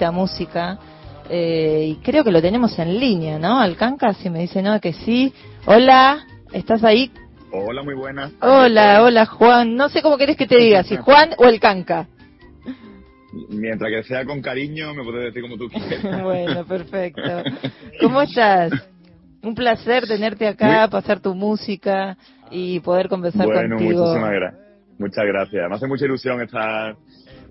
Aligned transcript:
esta 0.00 0.10
música. 0.12 0.78
Eh, 1.28 1.88
y 1.90 1.96
creo 1.96 2.24
que 2.24 2.32
lo 2.32 2.40
tenemos 2.40 2.76
en 2.78 2.98
línea, 2.98 3.38
¿no? 3.38 3.60
Alcanca, 3.60 4.14
si 4.14 4.30
me 4.30 4.40
dice 4.40 4.62
no, 4.62 4.80
que 4.80 4.94
sí. 4.94 5.32
Hola, 5.66 6.24
¿estás 6.52 6.82
ahí? 6.82 7.10
Hola, 7.52 7.82
muy 7.82 7.94
buenas. 7.94 8.32
Hola, 8.40 9.02
hola 9.02 9.26
Juan. 9.26 9.76
No 9.76 9.90
sé 9.90 10.00
cómo 10.00 10.16
querés 10.16 10.38
que 10.38 10.46
te 10.46 10.56
diga, 10.56 10.82
si 10.84 10.96
Juan 11.04 11.32
o 11.36 11.44
el 11.44 11.60
Canca. 11.60 12.08
Mientras 13.50 13.90
que 13.90 14.02
sea 14.04 14.24
con 14.24 14.40
cariño, 14.40 14.94
me 14.94 15.04
puedes 15.04 15.26
decir 15.26 15.42
como 15.42 15.58
tú 15.58 15.68
quieras. 15.68 16.22
bueno, 16.22 16.64
perfecto. 16.64 17.42
¿Cómo 18.00 18.22
estás? 18.22 18.72
Un 19.42 19.54
placer 19.54 20.06
tenerte 20.08 20.48
acá, 20.48 20.88
pasar 20.88 21.20
tu 21.20 21.34
música 21.34 22.16
y 22.50 22.80
poder 22.80 23.08
conversar 23.08 23.44
bueno, 23.44 23.76
contigo. 23.76 24.00
Muchísimas 24.00 24.32
gracias. 24.32 24.60
Muchas 24.98 25.26
gracias. 25.26 25.68
Me 25.68 25.76
hace 25.76 25.86
mucha 25.86 26.04
ilusión 26.06 26.40
estar, 26.40 26.96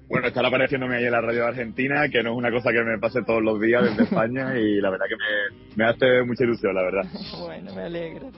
bueno, 0.09 0.27
estar 0.27 0.43
apareciéndome 0.43 0.97
ahí 0.97 1.05
en 1.05 1.11
la 1.11 1.21
radio 1.21 1.43
de 1.43 1.47
Argentina, 1.49 2.09
que 2.09 2.23
no 2.23 2.31
es 2.31 2.37
una 2.37 2.51
cosa 2.51 2.71
que 2.71 2.81
me 2.83 2.97
pase 2.97 3.21
todos 3.23 3.43
los 3.43 3.61
días 3.61 3.83
desde 3.83 4.03
España 4.03 4.57
y 4.57 4.81
la 4.81 4.89
verdad 4.89 5.05
que 5.07 5.15
me, 5.15 5.75
me 5.75 5.89
hace 5.89 6.23
mucha 6.25 6.43
ilusión, 6.43 6.73
la 6.73 6.81
verdad. 6.81 7.03
Bueno, 7.39 7.73
me 7.75 7.83
alegro. 7.83 8.31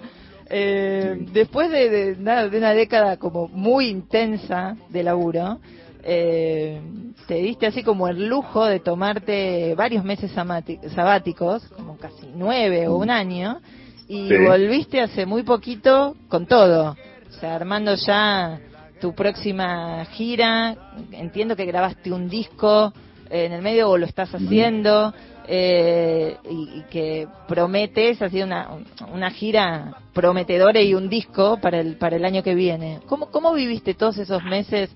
Eh, 0.50 1.28
después 1.32 1.72
de, 1.72 1.90
de, 1.90 2.16
de, 2.16 2.58
una 2.58 2.74
década 2.74 3.16
como 3.16 3.48
muy 3.48 3.88
intensa 3.88 4.76
de 4.90 5.02
laburo, 5.02 5.60
eh, 6.04 6.82
te 7.26 7.36
diste 7.36 7.68
así 7.68 7.84
como 7.84 8.10
el 8.10 8.28
lujo 8.28 8.66
de 8.66 8.82
tomarte 8.82 9.74
varios 9.76 10.04
meses 10.04 10.32
sabáticos, 10.32 11.64
como 11.70 11.98
casi 11.98 12.28
nueve 12.36 12.90
o 12.90 12.98
un 12.98 13.10
año, 13.10 13.62
y 14.10 14.28
sí. 14.28 14.38
volviste 14.46 15.00
hace 15.00 15.26
muy 15.26 15.44
poquito 15.44 16.18
con 16.28 16.48
todo, 16.48 16.98
o 17.30 17.34
sea, 17.40 17.56
armando 17.56 17.96
ya 17.96 18.60
tu 19.02 19.14
próxima 19.14 20.06
gira, 20.06 20.78
entiendo 21.12 21.56
que 21.56 21.66
grabaste 21.66 22.12
un 22.12 22.30
disco 22.30 22.94
en 23.30 23.52
el 23.52 23.62
medio 23.62 23.90
o 23.90 23.98
lo 23.98 24.06
estás 24.06 24.34
haciendo, 24.34 25.14
eh, 25.48 26.38
y, 26.50 26.80
y, 26.80 26.84
que 26.90 27.28
prometes, 27.48 28.22
ha 28.22 28.30
sido 28.30 28.46
una, 28.46 28.70
una 29.12 29.32
gira 29.32 29.98
prometedora 30.14 30.82
y 30.82 30.94
un 30.94 31.10
disco 31.10 31.58
para 31.60 31.80
el, 31.80 31.98
para 31.98 32.16
el 32.16 32.26
año 32.26 32.44
que 32.44 32.56
viene. 32.56 33.00
¿Cómo, 33.08 33.32
¿Cómo 33.32 33.54
viviste 33.54 33.94
todos 33.94 34.18
esos 34.18 34.44
meses 34.44 34.90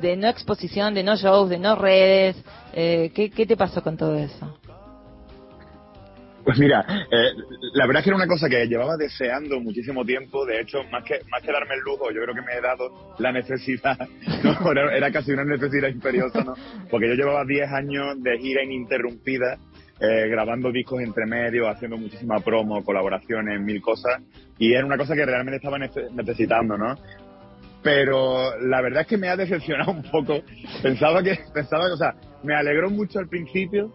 de 0.00 0.16
no 0.16 0.28
exposición, 0.28 0.92
de 0.92 1.04
no 1.04 1.16
shows, 1.16 1.48
de 1.48 1.58
no 1.58 1.76
redes? 1.76 2.36
Eh, 2.74 3.12
¿qué, 3.14 3.30
¿Qué 3.30 3.46
te 3.46 3.56
pasó 3.56 3.82
con 3.82 3.96
todo 3.96 4.16
eso? 4.16 4.58
Pues 6.44 6.58
mira, 6.58 6.84
eh, 6.88 7.32
la 7.74 7.86
verdad 7.86 8.00
es 8.00 8.04
que 8.04 8.10
era 8.10 8.16
una 8.16 8.26
cosa 8.26 8.48
que 8.48 8.66
llevaba 8.66 8.96
deseando 8.96 9.60
muchísimo 9.60 10.04
tiempo. 10.04 10.44
De 10.44 10.60
hecho, 10.60 10.82
más 10.90 11.04
que 11.04 11.20
más 11.30 11.40
que 11.42 11.52
darme 11.52 11.74
el 11.74 11.80
lujo, 11.80 12.10
yo 12.10 12.20
creo 12.22 12.34
que 12.34 12.42
me 12.42 12.54
he 12.54 12.60
dado 12.60 13.14
la 13.18 13.30
necesidad. 13.30 13.96
¿no? 14.44 14.72
Era, 14.72 14.96
era, 14.96 15.12
casi 15.12 15.32
una 15.32 15.44
necesidad 15.44 15.88
imperiosa, 15.88 16.42
¿no? 16.42 16.54
Porque 16.90 17.08
yo 17.08 17.14
llevaba 17.14 17.44
10 17.44 17.70
años 17.70 18.22
de 18.22 18.38
gira 18.38 18.64
ininterrumpida, 18.64 19.56
eh, 20.00 20.28
grabando 20.28 20.72
discos 20.72 21.00
entre 21.00 21.26
medio, 21.26 21.68
haciendo 21.68 21.96
muchísima 21.96 22.40
promo, 22.40 22.82
colaboraciones, 22.84 23.60
mil 23.60 23.80
cosas. 23.80 24.20
Y 24.58 24.74
era 24.74 24.84
una 24.84 24.96
cosa 24.96 25.14
que 25.14 25.24
realmente 25.24 25.56
estaba 25.56 25.78
necesitando, 25.78 26.76
¿no? 26.76 26.96
Pero 27.82 28.58
la 28.60 28.80
verdad 28.80 29.02
es 29.02 29.06
que 29.06 29.18
me 29.18 29.28
ha 29.28 29.36
decepcionado 29.36 29.92
un 29.92 30.02
poco. 30.02 30.42
Pensaba 30.82 31.22
que, 31.22 31.38
pensaba 31.54 31.92
o 31.92 31.96
sea, 31.96 32.14
me 32.42 32.54
alegró 32.54 32.90
mucho 32.90 33.18
al 33.18 33.28
principio, 33.28 33.92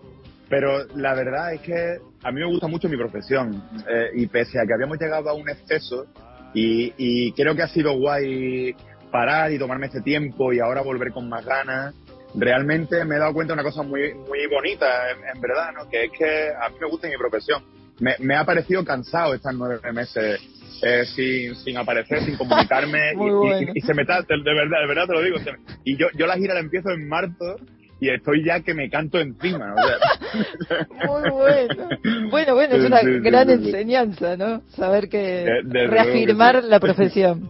pero 0.50 0.86
la 0.96 1.14
verdad 1.14 1.54
es 1.54 1.62
que 1.62 1.98
a 2.28 2.32
mí 2.32 2.42
me 2.42 2.48
gusta 2.48 2.68
mucho 2.68 2.90
mi 2.90 2.98
profesión 2.98 3.64
eh, 3.90 4.10
y 4.16 4.28
pese 4.28 4.60
a 4.60 4.66
que 4.68 4.74
habíamos 4.74 5.00
llegado 5.00 5.30
a 5.30 5.34
un 5.34 5.48
exceso 5.48 6.06
y, 6.54 6.94
y, 6.98 7.32
creo 7.32 7.56
que 7.56 7.62
ha 7.62 7.70
sido 7.70 7.94
guay 7.94 8.76
parar 9.12 9.54
y 9.54 9.58
tomarme 9.58 9.86
este 9.86 10.02
tiempo 10.02 10.52
y 10.52 10.60
ahora 10.60 10.82
volver 10.82 11.14
con 11.14 11.30
más 11.30 11.46
ganas, 11.46 11.96
realmente 12.36 13.06
me 13.06 13.16
he 13.16 13.20
dado 13.20 13.34
cuenta 13.34 13.54
de 13.54 13.62
una 13.62 13.64
cosa 13.64 13.82
muy 13.82 14.14
muy 14.14 14.46
bonita 14.48 15.12
en, 15.12 15.36
en 15.36 15.42
verdad, 15.42 15.72
¿no? 15.74 15.90
que 15.90 16.06
es 16.06 16.12
que 16.12 16.50
a 16.50 16.68
mí 16.70 16.76
me 16.82 16.88
gusta 16.90 17.08
mi 17.08 17.18
profesión. 17.18 17.64
Me, 18.00 18.16
me 18.20 18.36
ha 18.36 18.44
parecido 18.44 18.84
cansado 18.84 19.34
estar 19.34 19.54
nueve 19.54 19.80
meses 19.94 20.42
eh, 20.84 21.06
sin, 21.06 21.56
sin 21.56 21.78
aparecer, 21.78 22.26
sin 22.26 22.36
comunicarme 22.36 23.12
y, 23.14 23.16
bueno. 23.16 23.62
y, 23.62 23.72
y, 23.74 23.82
se 23.82 23.94
me 23.94 24.02
está, 24.02 24.22
de 24.22 24.36
verdad, 24.44 24.82
de 24.82 24.88
verdad 24.88 25.08
te 25.08 25.14
lo 25.14 25.24
digo. 25.24 25.38
Y 25.86 25.98
yo, 25.98 26.08
yo 26.14 26.28
la 26.28 26.36
gira 26.36 26.54
la 26.54 26.60
empiezo 26.60 26.90
en 26.92 27.08
marzo 27.08 27.56
y 28.00 28.10
estoy 28.10 28.44
ya 28.44 28.60
que 28.62 28.74
me 28.74 28.90
canto 28.90 29.20
encima. 29.20 29.74
O 29.74 29.78
sea. 29.78 30.88
Muy 31.08 31.30
bueno. 31.30 31.90
Bueno, 32.30 32.54
bueno, 32.56 32.76
es 32.76 32.86
una 32.86 33.00
sí, 33.00 33.08
sí, 33.08 33.20
gran 33.20 33.48
sí, 33.48 33.54
enseñanza, 33.54 34.38
¿no? 34.38 34.62
Saber 34.70 35.10
que 35.10 35.18
de, 35.18 35.62
de 35.64 35.88
reafirmar 35.88 36.64
la 36.64 36.80
profesión. 36.82 37.50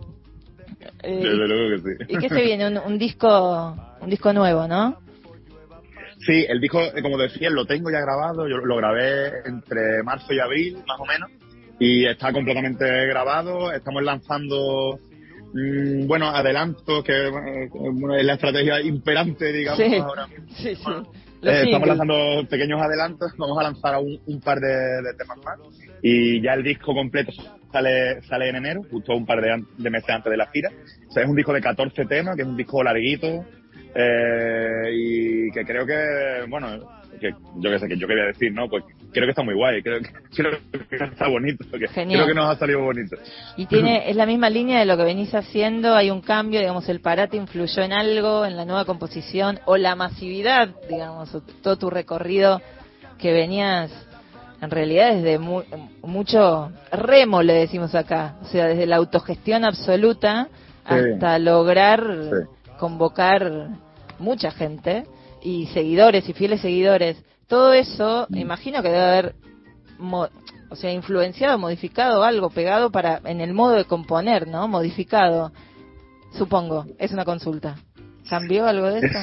Eh, 1.04 1.16
Desde 1.16 1.48
luego 1.48 1.84
que 1.84 2.06
sí. 2.06 2.14
¿Y 2.14 2.18
qué 2.18 2.30
se 2.30 2.42
viene? 2.42 2.68
Un, 2.68 2.78
un, 2.78 2.98
disco 2.98 3.76
un 4.00 4.10
disco 4.10 4.32
nuevo, 4.34 4.68
¿no? 4.68 4.98
Sí, 6.26 6.46
el 6.48 6.60
disco, 6.60 6.80
como 7.02 7.18
decía, 7.18 7.50
lo 7.50 7.66
tengo 7.66 7.92
ya 7.92 8.00
grabado. 8.00 8.48
Yo 8.48 8.58
lo 8.58 8.78
grabé 8.78 9.32
entre 9.46 10.02
marzo 10.04 10.34
y 10.34 10.40
abril, 10.40 10.78
más 10.88 11.00
o 11.00 11.06
menos. 11.06 11.30
Y 11.80 12.06
está 12.06 12.32
completamente 12.32 12.86
grabado. 13.08 13.72
Estamos 13.72 14.04
lanzando 14.04 15.00
Mm, 15.54 16.08
bueno, 16.08 16.28
adelanto, 16.28 17.04
que 17.04 17.28
eh, 17.28 17.70
es 18.20 18.26
la 18.26 18.34
estrategia 18.34 18.82
imperante, 18.82 19.52
digamos, 19.52 19.80
sí, 19.80 19.96
ahora 19.96 20.28
mismo. 20.28 20.46
Sí, 20.56 20.76
sí. 20.76 20.92
Eh, 21.44 21.64
estamos 21.66 21.88
lanzando 21.88 22.48
pequeños 22.50 22.82
adelantos, 22.82 23.32
vamos 23.38 23.58
a 23.60 23.64
lanzar 23.64 23.98
un, 23.98 24.20
un 24.26 24.42
par 24.42 24.60
de, 24.60 24.68
de, 24.68 25.14
temas 25.16 25.38
más 25.46 25.60
y 26.02 26.42
ya 26.42 26.56
el 26.56 26.64
disco 26.64 26.96
completo 26.96 27.32
sale 27.72 28.22
sale 28.24 28.50
en 28.50 28.56
enero, 28.56 28.82
justo 28.90 29.16
un 29.16 29.26
par 29.26 29.40
de, 29.42 29.64
de 29.78 29.90
meses 29.90 30.10
antes 30.10 30.32
de 30.32 30.38
la 30.38 30.48
gira. 30.48 30.72
O 31.08 31.12
sea, 31.12 31.24
es 31.24 31.30
un 31.30 31.36
disco 31.36 31.54
de 31.54 31.62
14 31.62 32.06
temas, 32.06 32.36
que 32.36 32.42
es 32.42 32.48
un 32.48 32.58
disco 32.58 32.82
larguito 32.84 33.46
eh, 33.94 34.92
y 34.92 35.52
que 35.52 35.64
creo 35.64 35.86
que, 35.86 36.46
bueno, 36.50 36.68
que 37.20 37.32
yo 37.58 37.72
qué 37.72 37.80
sé, 37.80 37.88
que 37.88 37.98
yo 37.98 38.08
quería 38.08 38.26
decir, 38.26 38.52
¿no? 38.52 38.68
Pues 38.68 38.84
creo 39.18 39.28
que 39.28 39.32
está 39.32 39.44
muy 39.44 39.56
guay, 39.56 39.82
creo 39.82 40.00
que, 40.02 40.10
creo 40.36 40.52
que 40.90 40.96
está 40.96 41.28
bonito, 41.28 41.66
que, 41.72 41.88
creo 41.88 42.28
que 42.28 42.34
nos 42.34 42.56
ha 42.56 42.60
salido 42.60 42.82
bonito. 42.82 43.16
Y 43.56 43.66
tiene, 43.66 44.10
es 44.10 44.16
la 44.16 44.26
misma 44.26 44.50
línea 44.50 44.80
de 44.80 44.86
lo 44.86 44.98
que 44.98 45.04
venís 45.04 45.34
haciendo, 45.34 45.96
hay 45.96 46.10
un 46.10 46.22
cambio, 46.22 46.60
digamos, 46.60 46.88
el 46.90 47.02
parate 47.02 47.38
influyó 47.38 47.84
en 47.84 47.94
algo, 47.94 48.46
en 48.46 48.56
la 48.56 48.66
nueva 48.66 48.86
composición, 48.86 49.60
o 49.66 49.78
la 49.78 49.96
masividad, 49.96 50.70
digamos, 50.90 51.36
todo 51.62 51.78
tu 51.78 51.90
recorrido 51.90 52.62
que 53.18 53.32
venías, 53.32 53.92
en 54.62 54.70
realidad 54.70 55.14
desde 55.16 55.40
mu 55.40 55.64
mucho 56.02 56.72
remo, 56.92 57.44
le 57.44 57.54
decimos 57.54 57.94
acá, 57.96 58.36
o 58.42 58.46
sea, 58.46 58.68
desde 58.68 58.86
la 58.86 58.98
autogestión 58.98 59.66
absoluta 59.66 60.48
hasta 60.86 61.38
sí. 61.38 61.44
lograr 61.44 62.02
sí. 62.02 62.76
convocar 62.80 63.70
mucha 64.20 64.52
gente 64.52 65.04
y 65.44 65.68
seguidores 65.68 66.28
y 66.28 66.34
fieles 66.34 66.62
seguidores, 66.62 67.24
todo 67.48 67.74
eso, 67.74 68.28
me 68.30 68.42
imagino 68.42 68.82
que 68.82 68.90
debe 68.90 69.04
haber, 69.04 69.36
o 70.70 70.76
sea, 70.76 70.92
influenciado, 70.92 71.58
modificado 71.58 72.24
algo, 72.24 72.50
pegado 72.50 72.92
para 72.92 73.22
en 73.26 73.42
el 73.42 73.54
modo 73.54 73.76
de 73.76 73.86
componer, 73.86 74.48
¿no? 74.48 74.68
Modificado, 74.68 75.52
supongo, 76.34 76.86
es 77.00 77.12
una 77.12 77.26
consulta. 77.26 77.78
¿Cambió 78.30 78.66
algo 78.66 78.88
de 78.88 79.00
eso? 79.00 79.20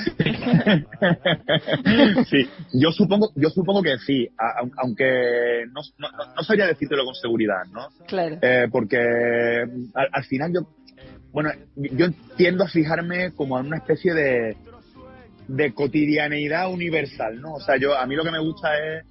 sí, 2.30 2.48
yo 2.72 2.90
supongo, 2.90 3.32
yo 3.34 3.50
supongo 3.50 3.82
que 3.82 3.98
sí, 3.98 4.26
aunque 4.78 5.64
no, 5.66 5.82
no, 5.98 6.08
no 6.34 6.42
sabría 6.42 6.66
decírtelo 6.66 7.04
con 7.04 7.14
seguridad, 7.14 7.64
¿no? 7.70 7.88
Claro. 8.06 8.38
Eh, 8.40 8.66
porque 8.72 8.96
al, 9.94 10.08
al 10.10 10.24
final 10.24 10.54
yo, 10.54 10.60
bueno, 11.32 11.50
yo 11.76 12.06
tiendo 12.38 12.64
a 12.64 12.68
fijarme 12.68 13.32
como 13.32 13.60
en 13.60 13.66
una 13.66 13.76
especie 13.76 14.14
de, 14.14 14.56
de 15.48 15.72
cotidianeidad 15.74 16.70
universal, 16.70 17.40
¿no? 17.40 17.54
O 17.54 17.60
sea, 17.60 17.76
yo 17.76 17.96
a 17.96 18.06
mí 18.06 18.14
lo 18.14 18.24
que 18.24 18.30
me 18.30 18.40
gusta 18.40 18.68
es 18.78 19.04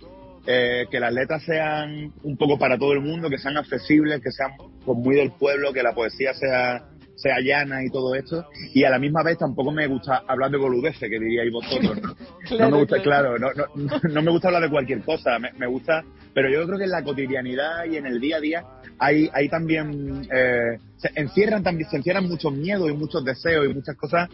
eh, 0.46 0.86
que 0.92 1.00
las 1.00 1.14
letras 1.14 1.44
sean 1.44 2.12
un 2.24 2.38
poco 2.38 2.58
para 2.58 2.78
todo 2.78 2.94
el 2.94 3.02
mundo, 3.02 3.30
que 3.30 3.38
sean 3.38 3.58
accesibles, 3.58 4.22
que 4.22 4.32
sean 4.32 4.52
pues, 4.58 4.98
muy 4.98 5.16
del 5.16 5.32
pueblo, 5.32 5.72
que 5.72 5.84
la 5.84 5.94
poesía 5.94 6.34
sea 6.34 6.84
sea 7.16 7.40
llana 7.40 7.84
y 7.84 7.90
todo 7.90 8.16
esto, 8.16 8.46
y 8.74 8.84
a 8.84 8.90
la 8.90 9.00
misma 9.00 9.24
vez 9.24 9.38
tampoco 9.38 9.72
me 9.72 9.88
gusta 9.88 10.24
hablar 10.28 10.52
de 10.52 10.58
boludeces, 10.58 11.10
que 11.10 11.20
diríais 11.20 11.52
vosotros, 11.52 12.02
¿no? 12.02 12.16
claro, 12.48 12.66
no 12.66 12.72
me 12.72 12.78
gusta, 12.80 13.02
claro, 13.02 13.40
no, 13.40 13.48
no, 13.54 14.00
no, 14.02 14.22
me 14.22 14.32
gusta 14.32 14.48
hablar 14.48 14.64
de 14.64 14.70
cualquier 14.70 15.02
cosa, 15.02 15.38
me, 15.40 15.54
me, 15.54 15.68
gusta, 15.68 16.04
pero 16.34 16.50
yo 16.50 16.66
creo 16.66 16.78
que 16.78 16.86
en 16.86 16.92
la 16.92 17.04
cotidianidad 17.04 17.86
y 17.86 17.98
en 17.98 18.08
el 18.08 18.20
día 18.20 18.38
a 18.38 18.40
día 18.40 18.64
hay, 19.00 19.30
hay 19.34 19.48
también, 19.48 20.28
eh, 20.34 20.80
se 20.98 21.12
encierran 21.16 21.64
también, 21.64 21.90
se 21.90 21.98
encierran 21.98 22.28
muchos 22.28 22.52
miedos 22.52 22.90
y 22.90 22.94
muchos 22.94 23.24
deseos 23.24 23.68
y 23.70 23.74
muchas 23.74 23.96
cosas 23.96 24.30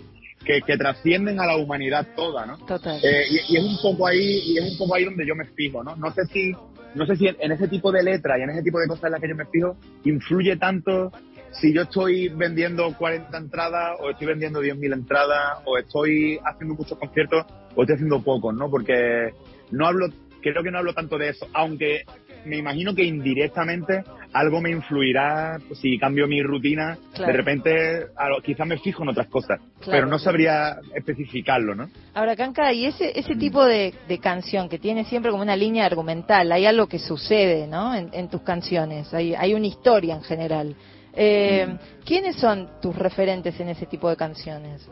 que, 0.46 0.62
que 0.62 0.78
trascienden 0.78 1.40
a 1.40 1.46
la 1.46 1.58
humanidad 1.58 2.08
toda, 2.16 2.46
¿no? 2.46 2.58
Total. 2.60 3.00
Eh, 3.04 3.26
y, 3.30 3.54
y, 3.54 3.58
es 3.58 3.64
un 3.64 3.78
poco 3.82 4.08
ahí, 4.08 4.42
y 4.46 4.58
es 4.58 4.72
un 4.72 4.78
poco 4.78 4.96
ahí 4.96 5.06
donde 5.06 5.26
yo 5.26 5.36
me 5.36 5.46
fijo, 5.46 5.84
¿no? 5.84 5.96
No 5.96 6.12
sé 6.14 6.26
si, 6.28 6.54
no 6.96 7.06
sé 7.06 7.16
si 7.16 7.28
en 7.28 7.52
ese 7.52 7.68
tipo 7.68 7.92
de 7.92 8.04
letras 8.04 8.38
y 8.40 8.44
en 8.44 8.50
ese 8.52 8.64
tipo 8.64 8.80
de 8.80 8.88
cosas 8.88 9.06
en 9.06 9.12
las 9.12 9.22
que 9.22 9.30
yo 9.30 9.36
me 9.36 9.46
fijo, 9.46 9.78
influye 10.06 10.56
tanto 10.58 11.12
si 11.52 11.74
yo 11.74 11.84
estoy 11.84 12.30
vendiendo 12.30 12.94
40 12.98 13.36
entradas 13.38 13.98
o 14.00 14.10
estoy 14.12 14.28
vendiendo 14.28 14.62
10.000 14.62 14.94
entradas 14.94 15.60
o 15.66 15.78
estoy 15.78 16.40
haciendo 16.46 16.76
muchos 16.76 16.98
conciertos 16.98 17.46
o 17.76 17.82
estoy 17.82 17.96
haciendo 17.96 18.22
pocos, 18.22 18.54
¿no? 18.54 18.70
Porque 18.70 19.34
no 19.72 19.88
hablo, 19.88 20.08
creo 20.42 20.64
que 20.64 20.72
no 20.72 20.78
hablo 20.78 20.94
tanto 20.94 21.18
de 21.18 21.30
eso, 21.30 21.48
aunque 21.54 22.04
me 22.46 22.58
imagino 22.58 22.96
que 22.96 23.04
indirectamente 23.04 24.04
algo 24.34 24.62
me 24.62 24.70
influirá 24.70 25.60
pues, 25.68 25.80
si 25.80 25.98
cambio 25.98 26.28
mi 26.28 26.42
rutina, 26.42 26.98
de 27.18 27.32
repente 27.32 28.08
quizás 28.44 28.68
me 28.68 28.78
fijo 28.78 29.04
en 29.04 29.10
otras 29.10 29.28
cosas, 29.28 29.60
pero 29.86 30.06
no 30.06 30.20
sabría 30.20 30.78
especificarlo, 30.94 31.76
¿no? 31.76 31.90
Ahora, 32.14 32.36
Canca, 32.36 32.72
y 32.72 32.86
ese, 32.86 33.18
ese 33.18 33.36
tipo 33.36 33.66
de, 33.66 33.94
canción 34.22 34.70
que 34.70 34.80
tiene 34.80 35.06
siempre 35.06 35.32
como 35.32 35.44
una 35.44 35.56
línea 35.56 35.86
argumental, 35.86 36.52
hay 36.52 36.66
algo 36.66 36.88
que 36.88 37.00
sucede, 37.00 37.68
¿no? 37.68 37.96
En, 37.96 38.30
tus 38.30 38.42
canciones, 38.42 39.14
hay, 39.14 39.34
hay 39.34 39.54
una 39.54 39.68
historia 39.68 40.16
en 40.16 40.24
general. 40.24 40.76
Eh, 41.14 41.66
mm. 41.68 42.06
¿Quiénes 42.06 42.36
son 42.36 42.70
tus 42.82 42.96
referentes 42.96 43.60
en 43.60 43.70
ese 43.70 43.86
tipo 43.86 44.10
de 44.10 44.16
canciones? 44.16 44.88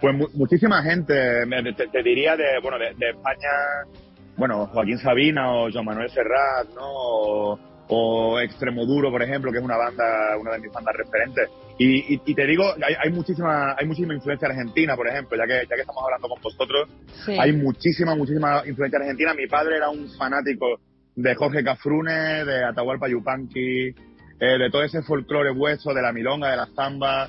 Pues 0.00 0.14
muchísima 0.34 0.82
gente, 0.82 1.14
te, 1.90 2.02
diría 2.02 2.36
de, 2.36 2.58
bueno, 2.62 2.78
de, 2.78 2.90
España, 3.08 3.48
bueno, 4.36 4.66
Joaquín 4.66 4.98
Sabina 4.98 5.52
o 5.52 5.70
Joan 5.70 5.84
Manuel 5.84 6.10
Serrat, 6.10 6.68
¿no? 6.74 7.58
O, 7.88 8.40
Extremo 8.40 8.86
Duro, 8.86 9.10
por 9.10 9.22
ejemplo, 9.22 9.52
que 9.52 9.58
es 9.58 9.64
una 9.64 9.76
banda, 9.76 10.36
una 10.40 10.52
de 10.52 10.60
mis 10.60 10.72
bandas 10.72 10.96
referentes. 10.96 11.50
Y, 11.78 12.34
te 12.34 12.46
digo, 12.46 12.64
hay, 12.82 12.94
hay, 13.02 13.12
muchísima, 13.12 13.74
hay 13.76 13.86
muchísima 13.86 14.14
influencia 14.14 14.48
argentina, 14.48 14.96
por 14.96 15.08
ejemplo, 15.08 15.36
ya 15.36 15.44
que, 15.44 15.66
ya 15.68 15.74
que 15.74 15.82
estamos 15.82 16.02
hablando 16.02 16.28
con 16.28 16.40
vosotros, 16.40 16.88
hay 17.26 17.52
muchísima, 17.52 18.14
muchísima 18.14 18.62
influencia 18.66 18.98
argentina. 18.98 19.34
Mi 19.34 19.46
padre 19.46 19.76
era 19.76 19.90
un 19.90 20.08
fanático 20.16 20.80
de 21.14 21.34
Jorge 21.34 21.62
Cafrune, 21.62 22.44
de 22.44 22.64
Atahualpa 22.64 23.08
Yupanqui, 23.08 23.88
eh, 24.40 24.58
de 24.58 24.70
todo 24.70 24.82
ese 24.82 25.02
folclore 25.02 25.50
hueso, 25.50 25.92
de 25.92 26.02
la 26.02 26.12
milonga, 26.12 26.50
de 26.50 26.56
la 26.56 26.66
zamba, 26.74 27.28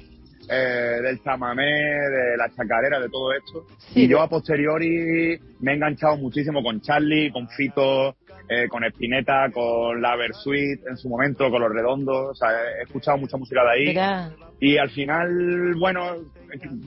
eh, 0.50 1.00
del 1.02 1.22
chamamé, 1.24 1.64
de 1.64 2.38
la 2.38 2.50
chacarera, 2.50 3.00
de 3.00 3.10
todo 3.10 3.34
esto. 3.34 3.66
y 3.94 4.08
yo 4.08 4.22
a 4.22 4.30
posteriori 4.30 5.40
me 5.60 5.72
he 5.72 5.76
enganchado 5.76 6.18
muchísimo 6.18 6.62
con 6.64 6.82
Charlie, 6.82 7.32
con 7.32 7.48
Fito, 7.50 8.16
eh, 8.48 8.68
con 8.68 8.84
Espineta, 8.84 9.50
con 9.52 10.02
la 10.02 10.16
Versuit 10.16 10.80
en 10.88 10.98
su 10.98 11.10
momento, 11.10 11.50
con 11.50 11.62
Los 11.62 11.72
Redondos. 11.72 12.32
O 12.32 12.36
sea, 12.36 12.50
he 12.80 12.84
escuchado 12.84 13.18
mucha 13.18 13.38
música 13.38 13.62
de 13.64 13.72
ahí. 13.72 14.32
Y 14.60 14.78
al 14.78 14.90
final, 14.92 15.74
bueno, 15.76 16.16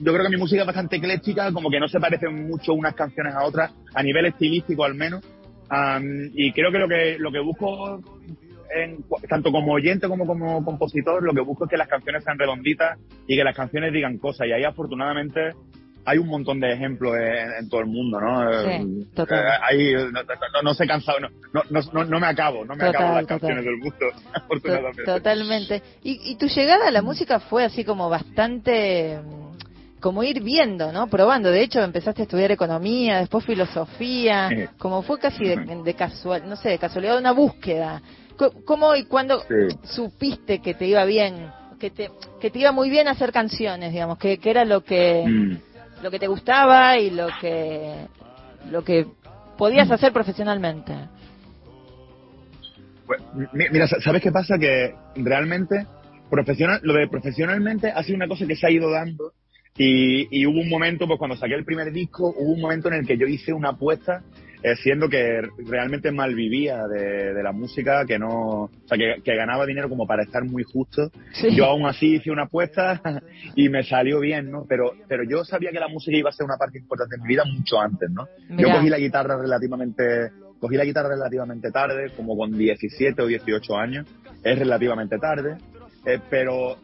yo 0.01 0.13
creo 0.13 0.23
que 0.23 0.29
mi 0.29 0.37
música 0.37 0.61
es 0.61 0.67
bastante 0.67 0.95
ecléctica, 0.95 1.51
como 1.51 1.69
que 1.69 1.79
no 1.79 1.87
se 1.87 1.99
parecen 1.99 2.47
mucho 2.47 2.73
unas 2.73 2.95
canciones 2.95 3.35
a 3.35 3.43
otras, 3.43 3.71
a 3.93 4.01
nivel 4.01 4.25
estilístico 4.25 4.83
al 4.83 4.95
menos. 4.95 5.23
y 6.33 6.51
creo 6.53 6.71
que 6.71 6.79
lo 6.79 6.87
que 6.87 7.17
lo 7.19 7.31
que 7.31 7.39
busco 7.39 8.01
tanto 9.27 9.51
como 9.51 9.73
oyente 9.73 10.07
como 10.07 10.25
como 10.25 10.63
compositor, 10.63 11.23
lo 11.23 11.33
que 11.33 11.41
busco 11.41 11.65
es 11.65 11.71
que 11.71 11.77
las 11.77 11.87
canciones 11.87 12.23
sean 12.23 12.37
redonditas 12.37 12.99
y 13.27 13.35
que 13.35 13.43
las 13.43 13.55
canciones 13.55 13.93
digan 13.93 14.17
cosas. 14.17 14.47
Y 14.47 14.51
ahí 14.51 14.63
afortunadamente 14.63 15.51
hay 16.05 16.17
un 16.17 16.27
montón 16.27 16.59
de 16.59 16.73
ejemplos 16.73 17.15
en, 17.17 17.69
todo 17.69 17.81
el 17.81 17.87
mundo, 17.87 18.19
¿no? 18.19 18.63
Sí, 18.63 19.07
total. 19.13 19.45
Ahí 19.61 19.93
no, 19.93 20.61
no, 20.63 20.73
se 20.73 20.85
no, 20.85 20.97
no, 21.69 22.05
no, 22.05 22.19
me 22.19 22.27
acabo, 22.27 22.65
no 22.65 22.75
me 22.75 22.85
acabo 22.85 23.15
las 23.15 23.25
canciones 23.25 23.63
del 23.63 23.77
mundo, 23.77 24.05
afortunadamente. 24.33 25.03
Totalmente. 25.03 25.83
Y, 26.03 26.31
y 26.31 26.35
tu 26.37 26.47
llegada 26.47 26.87
a 26.87 26.91
la 26.91 27.01
música 27.01 27.39
fue 27.39 27.63
así 27.63 27.83
como 27.83 28.09
bastante 28.09 29.19
como 29.99 30.23
ir 30.23 30.41
viendo, 30.41 30.91
¿no? 30.91 31.07
Probando. 31.07 31.51
De 31.51 31.61
hecho, 31.61 31.81
empezaste 31.81 32.21
a 32.21 32.23
estudiar 32.23 32.51
economía, 32.51 33.19
después 33.19 33.45
filosofía, 33.45 34.49
como 34.77 35.01
fue 35.01 35.19
casi 35.19 35.43
de, 35.43 35.81
de, 35.83 35.93
casual, 35.93 36.47
no 36.47 36.55
sé, 36.55 36.69
de 36.69 36.79
casualidad, 36.79 37.17
una 37.17 37.33
búsqueda. 37.33 38.01
¿Cómo 38.65 38.95
y 38.95 39.03
cuándo 39.03 39.43
supiste 39.83 40.59
que 40.59 40.73
te 40.73 40.87
iba 40.87 41.03
bien, 41.03 41.51
que 41.79 41.89
te, 41.89 42.09
que 42.39 42.49
te 42.49 42.59
iba 42.59 42.71
muy 42.71 42.89
bien 42.89 43.07
hacer 43.07 43.33
canciones, 43.33 43.91
digamos, 43.91 44.17
que, 44.17 44.37
que 44.37 44.49
era 44.49 44.63
lo 44.63 44.83
que, 44.83 45.25
mm. 45.27 46.03
lo 46.03 46.09
que 46.09 46.19
te 46.19 46.27
gustaba 46.27 46.97
y 46.97 47.09
lo 47.09 47.27
que, 47.41 48.05
lo 48.71 48.83
que 48.83 49.07
podías 49.57 49.89
mm. 49.89 49.93
hacer 49.93 50.13
profesionalmente? 50.13 50.93
Pues, 53.05 53.21
mira, 53.53 53.87
¿sabes 53.87 54.21
qué 54.21 54.31
pasa? 54.31 54.57
Que 54.57 54.95
realmente, 55.15 55.85
profesional, 56.29 56.79
lo 56.83 56.93
de 56.93 57.09
profesionalmente 57.09 57.91
ha 57.91 58.03
sido 58.03 58.15
una 58.15 58.27
cosa 58.27 58.45
que 58.45 58.55
se 58.55 58.67
ha 58.67 58.71
ido 58.71 58.89
dando 58.89 59.33
y, 59.77 60.27
y, 60.31 60.45
hubo 60.45 60.59
un 60.59 60.69
momento, 60.69 61.07
pues 61.07 61.19
cuando 61.19 61.35
saqué 61.35 61.55
el 61.55 61.65
primer 61.65 61.91
disco, 61.91 62.33
hubo 62.37 62.53
un 62.53 62.61
momento 62.61 62.87
en 62.87 62.95
el 62.95 63.07
que 63.07 63.17
yo 63.17 63.27
hice 63.27 63.51
una 63.51 63.69
apuesta 63.69 64.23
eh, 64.61 64.75
siendo 64.75 65.07
que 65.07 65.41
realmente 65.65 66.11
malvivía 66.11 66.85
de, 66.87 67.33
de 67.33 67.43
la 67.43 67.53
música, 67.53 68.05
que 68.05 68.19
no, 68.19 68.63
o 68.63 68.69
sea, 68.87 68.97
que, 68.97 69.35
ganaba 69.35 69.65
dinero 69.65 69.87
como 69.87 70.05
para 70.05 70.23
estar 70.23 70.43
muy 70.43 70.63
justo. 70.63 71.11
Yo 71.53 71.65
aún 71.65 71.85
así 71.85 72.15
hice 72.15 72.29
una 72.29 72.43
apuesta 72.43 73.01
y 73.55 73.69
me 73.69 73.83
salió 73.83 74.19
bien, 74.19 74.51
¿no? 74.51 74.65
Pero, 74.67 74.93
pero 75.07 75.23
yo 75.23 75.45
sabía 75.45 75.71
que 75.71 75.79
la 75.79 75.87
música 75.87 76.17
iba 76.17 76.29
a 76.29 76.33
ser 76.33 76.45
una 76.45 76.57
parte 76.57 76.77
importante 76.77 77.15
de 77.15 77.21
mi 77.21 77.29
vida 77.29 77.45
mucho 77.45 77.79
antes, 77.79 78.09
¿no? 78.11 78.27
Yo 78.49 78.69
cogí 78.69 78.89
la 78.89 78.99
guitarra 78.99 79.37
relativamente, 79.37 80.31
cogí 80.59 80.75
la 80.75 80.83
guitarra 80.83 81.09
relativamente 81.09 81.71
tarde, 81.71 82.11
como 82.17 82.35
con 82.35 82.57
17 82.57 83.21
o 83.21 83.27
18 83.27 83.77
años, 83.77 84.07
es 84.43 84.59
relativamente 84.59 85.17
tarde, 85.19 85.57
eh, 86.05 86.19
pero 86.29 86.75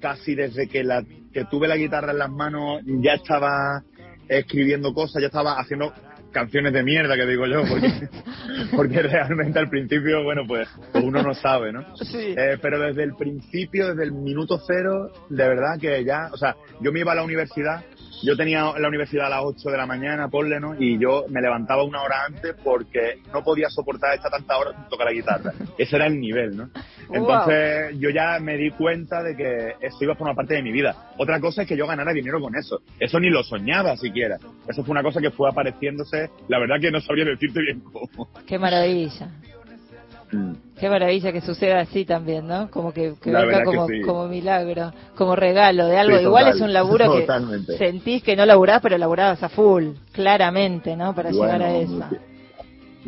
casi 0.00 0.34
desde 0.34 0.66
que 0.66 0.82
la, 0.82 1.04
que 1.32 1.44
tuve 1.44 1.68
la 1.68 1.76
guitarra 1.76 2.12
en 2.12 2.18
las 2.18 2.30
manos 2.30 2.80
ya 2.86 3.14
estaba 3.14 3.82
escribiendo 4.28 4.94
cosas, 4.94 5.20
ya 5.20 5.28
estaba 5.28 5.58
haciendo 5.58 5.92
canciones 6.32 6.72
de 6.72 6.82
mierda 6.82 7.16
que 7.16 7.26
digo 7.26 7.46
yo, 7.46 7.62
porque, 7.68 8.08
porque 8.76 9.02
realmente 9.02 9.58
al 9.58 9.68
principio, 9.68 10.22
bueno, 10.22 10.42
pues, 10.46 10.68
pues 10.92 11.04
uno 11.04 11.22
no 11.22 11.34
sabe, 11.34 11.72
¿no? 11.72 11.96
Sí. 11.96 12.34
Eh, 12.36 12.58
pero 12.60 12.78
desde 12.80 13.04
el 13.04 13.14
principio, 13.14 13.88
desde 13.88 14.04
el 14.04 14.12
minuto 14.12 14.60
cero, 14.66 15.10
de 15.28 15.48
verdad 15.48 15.78
que 15.80 16.04
ya, 16.04 16.28
o 16.32 16.36
sea, 16.36 16.56
yo 16.80 16.92
me 16.92 17.00
iba 17.00 17.12
a 17.12 17.16
la 17.16 17.24
universidad 17.24 17.84
yo 18.22 18.36
tenía 18.36 18.72
la 18.78 18.88
universidad 18.88 19.26
a 19.26 19.30
las 19.30 19.40
8 19.44 19.70
de 19.70 19.76
la 19.76 19.86
mañana, 19.86 20.28
ponle, 20.28 20.60
¿no? 20.60 20.74
Y 20.78 20.98
yo 20.98 21.24
me 21.28 21.40
levantaba 21.40 21.84
una 21.84 22.02
hora 22.02 22.24
antes 22.26 22.54
porque 22.62 23.20
no 23.32 23.42
podía 23.42 23.68
soportar 23.70 24.14
esta 24.14 24.30
tanta 24.30 24.56
hora 24.56 24.72
sin 24.72 24.88
tocar 24.88 25.06
la 25.06 25.12
guitarra. 25.12 25.52
Ese 25.76 25.96
era 25.96 26.06
el 26.06 26.18
nivel, 26.18 26.56
¿no? 26.56 26.70
Entonces 27.10 27.98
yo 27.98 28.10
ya 28.10 28.38
me 28.40 28.56
di 28.56 28.70
cuenta 28.70 29.22
de 29.22 29.36
que 29.36 29.74
eso 29.80 29.96
iba 30.00 30.12
a 30.12 30.16
formar 30.16 30.36
parte 30.36 30.54
de 30.54 30.62
mi 30.62 30.72
vida. 30.72 31.12
Otra 31.16 31.40
cosa 31.40 31.62
es 31.62 31.68
que 31.68 31.76
yo 31.76 31.86
ganara 31.86 32.12
dinero 32.12 32.40
con 32.40 32.54
eso. 32.56 32.82
Eso 32.98 33.18
ni 33.20 33.30
lo 33.30 33.42
soñaba 33.42 33.96
siquiera. 33.96 34.36
Eso 34.68 34.82
fue 34.84 34.92
una 34.92 35.02
cosa 35.02 35.20
que 35.20 35.30
fue 35.30 35.48
apareciéndose. 35.48 36.30
La 36.48 36.58
verdad 36.58 36.76
que 36.80 36.90
no 36.90 37.00
sabría 37.00 37.24
decirte 37.24 37.60
bien 37.60 37.80
cómo. 37.80 38.28
Qué 38.46 38.58
maravilla. 38.58 39.30
Qué 40.78 40.88
maravilla 40.88 41.32
que 41.32 41.40
suceda 41.40 41.80
así 41.80 42.04
también, 42.04 42.46
¿no? 42.46 42.70
Como 42.70 42.92
que, 42.92 43.14
venga 43.24 43.64
como, 43.64 43.86
como 44.04 44.28
milagro, 44.28 44.92
como 45.16 45.34
regalo 45.34 45.86
de 45.86 45.98
algo. 45.98 46.18
Igual 46.18 46.48
es 46.48 46.60
un 46.60 46.72
laburo 46.72 47.06
que 47.14 47.76
sentís 47.76 48.22
que 48.22 48.36
no 48.36 48.44
laburás, 48.46 48.80
pero 48.82 48.98
laburabas 48.98 49.42
a 49.42 49.48
full, 49.48 49.90
claramente, 50.12 50.96
¿no? 50.96 51.14
Para 51.14 51.30
llegar 51.30 51.62
a 51.62 51.76
eso. 51.76 52.04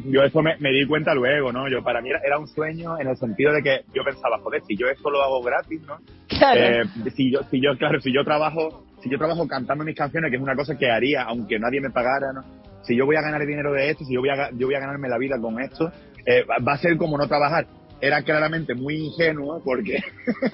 Yo 0.07 0.23
eso 0.23 0.41
me, 0.41 0.57
di 0.57 0.87
cuenta 0.87 1.15
luego, 1.15 1.53
¿no? 1.53 1.69
Yo 1.69 1.83
para 1.83 2.01
mí 2.01 2.09
era, 2.11 2.39
un 2.39 2.49
sueño 2.49 2.99
en 2.99 3.09
el 3.09 3.17
sentido 3.17 3.53
de 3.53 3.63
que 3.63 3.81
yo 3.95 4.03
pensaba, 4.05 4.39
joder, 4.39 4.63
si 4.67 4.77
yo 4.77 4.89
esto 4.89 5.11
lo 5.11 5.23
hago 5.23 5.43
gratis, 5.43 5.83
¿no? 5.83 5.99
Claro. 6.29 6.61
Eh, 6.61 7.11
si 7.15 7.31
yo, 7.31 7.41
si 7.51 7.61
yo, 7.61 7.77
claro, 7.77 8.01
si 8.01 8.13
yo 8.13 8.25
trabajo, 8.25 8.85
si 9.03 9.11
yo 9.11 9.19
trabajo 9.19 9.47
cantando 9.47 9.85
mis 9.85 9.97
canciones, 9.97 10.31
que 10.31 10.37
es 10.37 10.43
una 10.43 10.55
cosa 10.55 10.79
que 10.79 10.91
haría 10.91 11.23
aunque 11.25 11.59
nadie 11.59 11.81
me 11.81 11.91
pagara, 11.91 12.33
¿no? 12.33 12.45
Si 12.83 12.97
yo 12.97 13.05
voy 13.05 13.17
a 13.17 13.21
ganar 13.21 13.45
dinero 13.45 13.73
de 13.73 13.91
esto, 13.91 14.05
si 14.05 14.15
yo 14.15 14.21
voy 14.21 14.31
a, 14.31 14.51
yo 14.53 14.67
voy 14.67 14.75
a 14.75 14.81
ganarme 14.81 15.09
la 15.09 15.19
vida 15.19 15.39
con 15.39 15.61
esto, 15.61 15.93
eh, 16.27 16.45
va 16.45 16.73
a 16.73 16.79
ser 16.79 16.97
como 16.97 17.19
no 17.19 17.27
trabajar. 17.27 17.67
Era 18.03 18.23
claramente 18.23 18.75
muy 18.75 18.97
ingenuo 18.97 19.61
porque 19.63 19.99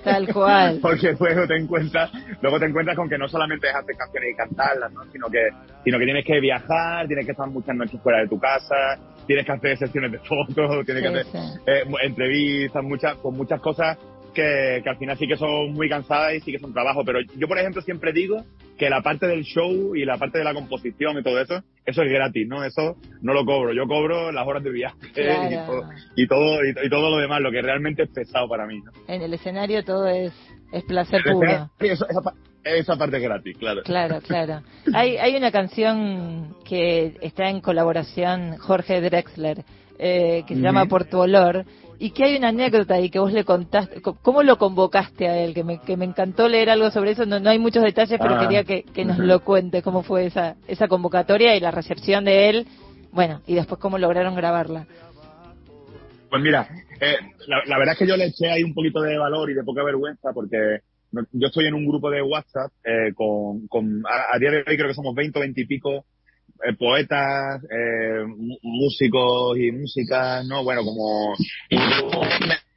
tal 0.02 0.26
cual 0.32 0.78
porque 0.82 1.14
luego 1.18 1.46
te 1.46 1.56
encuentras 1.56 2.10
luego 2.42 2.58
te 2.58 2.66
encuentras 2.66 2.96
con 2.96 3.08
que 3.08 3.16
no 3.16 3.28
solamente 3.28 3.68
es 3.68 3.74
hacer 3.74 3.94
canciones 3.96 4.30
y 4.32 4.36
cantarlas 4.36 4.92
¿no? 4.92 5.04
sino 5.12 5.28
que 5.28 5.50
sino 5.84 5.96
que 5.96 6.04
tienes 6.06 6.24
que 6.24 6.40
viajar 6.40 7.06
tienes 7.06 7.24
que 7.24 7.30
estar 7.30 7.48
muchas 7.48 7.76
noches 7.76 8.00
fuera 8.02 8.18
de 8.18 8.26
tu 8.26 8.40
casa 8.40 8.98
tienes 9.28 9.46
que 9.46 9.52
hacer 9.52 9.78
sesiones 9.78 10.10
de 10.10 10.18
fotos 10.18 10.84
tienes 10.84 11.04
que 11.04 11.08
hacer 11.08 11.26
eh, 11.68 11.84
entrevistas 12.02 12.82
muchas 12.82 13.14
con 13.18 13.36
muchas 13.36 13.60
cosas 13.60 13.96
que, 14.36 14.82
al 14.88 14.98
final 14.98 15.16
sí 15.16 15.26
que 15.26 15.36
son 15.36 15.72
muy 15.72 15.88
cansadas 15.88 16.34
y 16.34 16.40
sí 16.40 16.52
que 16.52 16.58
son 16.58 16.72
trabajo. 16.72 17.02
Pero 17.04 17.20
yo, 17.36 17.48
por 17.48 17.58
ejemplo, 17.58 17.80
siempre 17.82 18.12
digo 18.12 18.44
que 18.78 18.90
la 18.90 19.02
parte 19.02 19.26
del 19.26 19.42
show 19.42 19.96
y 19.96 20.04
la 20.04 20.18
parte 20.18 20.38
de 20.38 20.44
la 20.44 20.52
composición 20.52 21.18
y 21.18 21.22
todo 21.22 21.40
eso, 21.40 21.62
eso 21.86 22.02
es 22.02 22.12
gratis, 22.12 22.46
¿no? 22.46 22.62
Eso 22.62 22.96
no 23.22 23.32
lo 23.32 23.44
cobro. 23.44 23.72
Yo 23.72 23.86
cobro 23.86 24.30
las 24.30 24.46
horas 24.46 24.62
de 24.62 24.70
viaje 24.70 24.96
y, 26.14 26.26
todo, 26.26 26.64
y, 26.64 26.90
todo 26.90 27.10
lo 27.10 27.16
demás, 27.16 27.40
lo 27.40 27.50
que 27.50 27.62
realmente 27.62 28.02
es 28.02 28.10
pesado 28.10 28.48
para 28.48 28.66
mí, 28.66 28.80
¿no? 28.80 28.92
En 29.08 29.22
el 29.22 29.32
escenario 29.32 29.82
todo 29.82 30.06
es, 30.06 30.32
es 30.72 30.84
placer 30.84 31.22
puro. 31.24 31.70
esa, 32.64 32.96
parte 32.96 33.16
es 33.16 33.22
gratis, 33.22 33.56
claro. 33.56 33.82
Claro, 33.84 34.20
claro. 34.20 34.62
hay, 34.92 35.16
hay 35.16 35.34
una 35.36 35.50
canción 35.50 36.54
que 36.68 37.16
está 37.22 37.48
en 37.48 37.60
colaboración 37.60 38.58
Jorge 38.58 39.00
Drexler, 39.00 39.64
eh, 39.98 40.44
que 40.46 40.54
se 40.54 40.60
llama 40.60 40.86
Por 40.86 41.06
tu 41.06 41.18
olor, 41.18 41.64
y 41.98 42.10
que 42.10 42.24
hay 42.24 42.36
una 42.36 42.48
anécdota 42.48 42.94
ahí 42.94 43.10
que 43.10 43.18
vos 43.18 43.32
le 43.32 43.44
contaste, 43.44 44.00
¿cómo 44.00 44.42
lo 44.42 44.58
convocaste 44.58 45.28
a 45.28 45.38
él? 45.38 45.54
Que 45.54 45.64
me, 45.64 45.80
que 45.80 45.96
me 45.96 46.04
encantó 46.04 46.48
leer 46.48 46.70
algo 46.70 46.90
sobre 46.90 47.12
eso, 47.12 47.26
no, 47.26 47.40
no 47.40 47.50
hay 47.50 47.58
muchos 47.58 47.82
detalles, 47.82 48.18
pero 48.20 48.34
ah. 48.34 48.40
quería 48.40 48.64
que, 48.64 48.82
que, 48.82 49.04
nos 49.04 49.18
lo 49.18 49.40
cuente, 49.40 49.82
cómo 49.82 50.02
fue 50.02 50.26
esa, 50.26 50.56
esa 50.68 50.88
convocatoria 50.88 51.56
y 51.56 51.60
la 51.60 51.70
recepción 51.70 52.24
de 52.24 52.50
él, 52.50 52.66
bueno, 53.12 53.40
y 53.46 53.54
después 53.54 53.80
cómo 53.80 53.98
lograron 53.98 54.34
grabarla. 54.34 54.86
Pues 56.28 56.42
mira, 56.42 56.68
eh, 57.00 57.16
la, 57.46 57.78
verdad 57.78 57.92
es 57.92 57.98
que 57.98 58.06
yo 58.06 58.16
le 58.16 58.26
eché 58.26 58.50
ahí 58.50 58.62
un 58.62 58.74
poquito 58.74 59.00
de 59.00 59.16
valor 59.16 59.50
y 59.50 59.54
de 59.54 59.64
poca 59.64 59.82
vergüenza 59.84 60.32
porque 60.32 60.80
yo 61.32 61.46
estoy 61.46 61.66
en 61.66 61.74
un 61.74 61.86
grupo 61.86 62.10
de 62.10 62.20
WhatsApp 62.20 62.72
eh, 62.84 63.12
con, 63.14 63.66
con 63.68 64.02
a, 64.06 64.38
día 64.38 64.50
de 64.50 64.58
hoy 64.58 64.76
creo 64.76 64.88
que 64.88 64.94
somos 64.94 65.14
20 65.14 65.38
o 65.38 65.40
20 65.40 65.60
y 65.60 65.66
pico 65.66 66.04
poetas, 66.78 67.62
eh, 67.64 68.24
músicos 68.62 69.58
y 69.58 69.72
músicas, 69.72 70.46
¿no? 70.46 70.64
Bueno, 70.64 70.82
como 70.84 71.34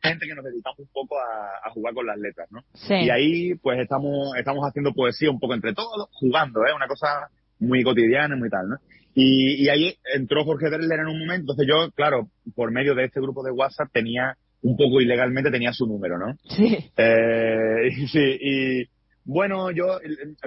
gente 0.01 0.27
que 0.27 0.35
nos 0.35 0.45
dedicamos 0.45 0.79
un 0.79 0.89
poco 0.93 1.15
a, 1.19 1.69
jugar 1.71 1.93
con 1.93 2.05
las 2.05 2.17
letras, 2.17 2.47
¿no? 2.51 2.63
Sí. 2.73 2.95
Y 2.95 3.09
ahí, 3.09 3.55
pues 3.55 3.79
estamos, 3.79 4.35
estamos 4.37 4.63
haciendo 4.65 4.93
poesía 4.93 5.29
un 5.29 5.39
poco 5.39 5.53
entre 5.53 5.73
todos, 5.73 6.09
jugando, 6.13 6.65
¿eh? 6.65 6.73
Una 6.75 6.87
cosa 6.87 7.29
muy 7.59 7.83
cotidiana 7.83 8.35
y 8.35 8.39
muy 8.39 8.49
tal, 8.49 8.69
¿no? 8.69 8.77
Y, 9.13 9.63
y 9.63 9.69
ahí 9.69 9.95
entró 10.15 10.45
Jorge 10.45 10.69
Derler 10.69 10.99
en 10.99 11.07
un 11.07 11.19
momento, 11.19 11.41
entonces 11.41 11.67
yo, 11.67 11.91
claro, 11.91 12.29
por 12.55 12.71
medio 12.71 12.95
de 12.95 13.05
este 13.05 13.19
grupo 13.19 13.43
de 13.43 13.51
WhatsApp 13.51 13.89
tenía 13.91 14.37
un 14.61 14.75
poco 14.75 15.01
ilegalmente 15.01 15.51
tenía 15.51 15.73
su 15.73 15.85
número, 15.85 16.17
¿no? 16.17 16.35
Sí. 16.49 16.77
Eh, 16.97 17.89
sí, 18.11 18.37
y 18.41 18.89
bueno, 19.29 19.69
yo 19.69 19.99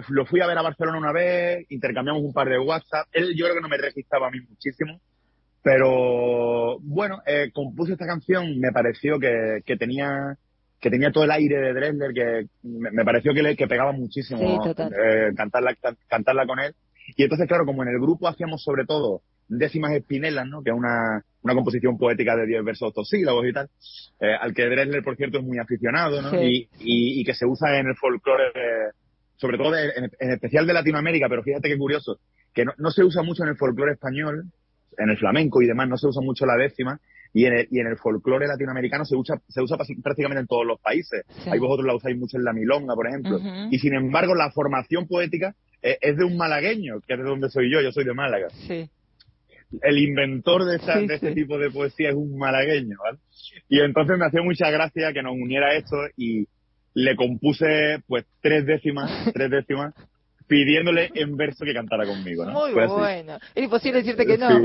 lo 0.09 0.27
fui 0.27 0.41
a 0.41 0.47
ver 0.49 0.59
a 0.59 0.62
Barcelona 0.62 0.99
una 0.99 1.12
vez, 1.12 1.65
intercambiamos 1.71 2.21
un 2.25 2.33
par 2.33 2.49
de 2.49 2.59
WhatsApp. 2.59 3.07
Él 3.12 3.33
yo 3.37 3.45
creo 3.45 3.55
que 3.55 3.62
no 3.62 3.69
me 3.69 3.77
registraba 3.77 4.27
a 4.27 4.31
mí 4.33 4.41
muchísimo, 4.41 5.01
pero 5.62 6.81
bueno, 6.81 7.23
eh, 7.25 7.53
compuse 7.55 7.93
esta 7.93 8.07
canción, 8.07 8.59
me 8.59 8.73
pareció 8.73 9.21
que, 9.21 9.61
que 9.65 9.77
tenía 9.77 10.37
que 10.81 10.91
tenía 10.91 11.12
todo 11.12 11.23
el 11.23 11.31
aire 11.31 11.61
de 11.61 11.75
Dresler, 11.75 12.12
que 12.12 12.47
me, 12.65 13.05
pareció 13.05 13.33
que, 13.33 13.45
le, 13.45 13.57
que 13.57 13.69
pegaba 13.69 13.93
muchísimo 13.93 14.61
eh, 14.67 15.33
cantarla, 15.37 15.77
cantarla 16.09 16.45
con 16.45 16.59
él. 16.59 16.75
Y 17.17 17.23
entonces, 17.23 17.47
claro, 17.47 17.65
como 17.65 17.85
en 17.85 17.91
el 17.91 18.01
grupo 18.01 18.27
hacíamos 18.27 18.65
sobre 18.65 18.85
todo 18.85 19.23
décimas 19.49 19.93
espinelas, 19.93 20.47
¿no? 20.47 20.63
Que 20.63 20.71
es 20.71 20.77
una, 20.77 21.23
una 21.43 21.55
composición 21.55 21.99
poética 21.99 22.37
de 22.37 22.47
10 22.47 22.65
versos 22.65 22.89
octosílabos 22.89 23.47
y 23.47 23.53
tal, 23.53 23.69
eh, 24.21 24.35
al 24.41 24.55
que 24.55 24.67
Dresler, 24.67 25.03
por 25.03 25.17
cierto, 25.17 25.39
es 25.39 25.45
muy 25.45 25.59
aficionado, 25.59 26.23
¿no? 26.23 26.43
Y, 26.43 26.69
y, 26.81 27.25
que 27.25 27.35
se 27.35 27.47
usa 27.47 27.79
en 27.79 27.89
el 27.89 27.97
folclore, 27.97 28.53
sobre 29.37 29.59
todo 29.59 29.75
en, 29.77 30.11
especial 30.31 30.67
de 30.67 30.73
Latinoamérica, 30.73 31.29
pero 31.29 31.43
fíjate 31.43 31.69
qué 31.69 31.79
curioso, 31.79 32.19
que 32.55 32.65
no, 32.65 32.73
no 32.79 32.91
se 32.91 33.05
usa 33.05 33.23
mucho 33.23 33.43
en 33.43 33.51
el 33.51 33.57
folclore 33.57 33.93
español, 33.93 34.45
en 34.99 35.11
el 35.11 35.19
flamenco 35.19 35.63
y 35.63 35.67
demás, 35.67 35.89
no 35.89 35.97
se 35.97 36.07
usa 36.07 36.23
mucho 36.23 36.47
la 36.47 36.57
décima, 36.57 37.01
y 37.35 37.47
en 37.47 37.55
el, 37.55 37.69
y 37.71 37.81
en 37.81 37.87
el 37.87 37.97
folclore 37.97 38.47
latinoamericano 38.47 39.05
se 39.05 39.17
usa, 39.17 39.41
se 39.49 39.63
usa 39.63 39.79
prácticamente 40.03 40.43
en 40.43 40.47
todos 40.47 40.67
los 40.67 40.79
países. 40.81 41.25
Ahí 41.47 41.59
vosotros 41.59 41.87
la 41.87 41.95
usáis 41.95 42.17
mucho 42.17 42.37
en 42.37 42.45
la 42.45 42.53
milonga, 42.53 42.95
por 42.95 43.09
ejemplo. 43.09 43.41
Y 43.71 43.79
sin 43.79 43.95
embargo, 43.95 44.35
la 44.35 44.51
formación 44.51 45.09
poética 45.09 45.55
es, 45.81 45.97
es, 46.03 46.19
de 46.19 46.25
un 46.25 46.37
malagueño, 46.37 47.01
que 47.01 47.15
es 47.15 47.19
de 47.19 47.25
donde 47.25 47.49
soy 47.49 47.73
yo, 47.73 47.81
yo 47.81 47.91
soy 47.91 48.05
de 48.05 48.13
Málaga. 48.13 48.51
Sí 48.51 48.91
el 49.81 49.99
inventor 49.99 50.64
de, 50.64 50.76
esta, 50.76 50.99
de 51.00 51.14
este 51.14 51.33
tipo 51.33 51.59
de 51.59 51.71
poesía 51.71 52.11
es 52.11 52.14
un 52.14 52.37
malagueño, 52.37 52.97
¿vale? 53.02 53.19
Y 53.69 53.81
entonces 53.81 54.19
me 54.19 54.26
hacía 54.26 54.43
mucha 54.43 54.71
gracia 54.71 55.12
que 55.12 55.23
nos 55.23 55.33
uniera 55.33 55.75
esto 55.75 55.97
y 56.17 56.47
le 56.95 57.17
compuse 57.17 58.02
pues 58.07 58.26
tres 58.41 58.67
décimas, 58.67 59.11
tres 59.35 59.50
décimas, 59.50 59.95
pidiéndole 60.47 61.11
en 61.14 61.37
verso 61.37 61.64
que 61.64 61.75
cantara 61.75 62.05
conmigo, 62.05 62.45
¿no? 62.45 62.52
Muy 62.52 62.73
bueno. 62.73 63.38
Es 63.55 63.64
imposible 63.64 64.02
decirte 64.02 64.26
que 64.26 64.38
no. 64.38 64.61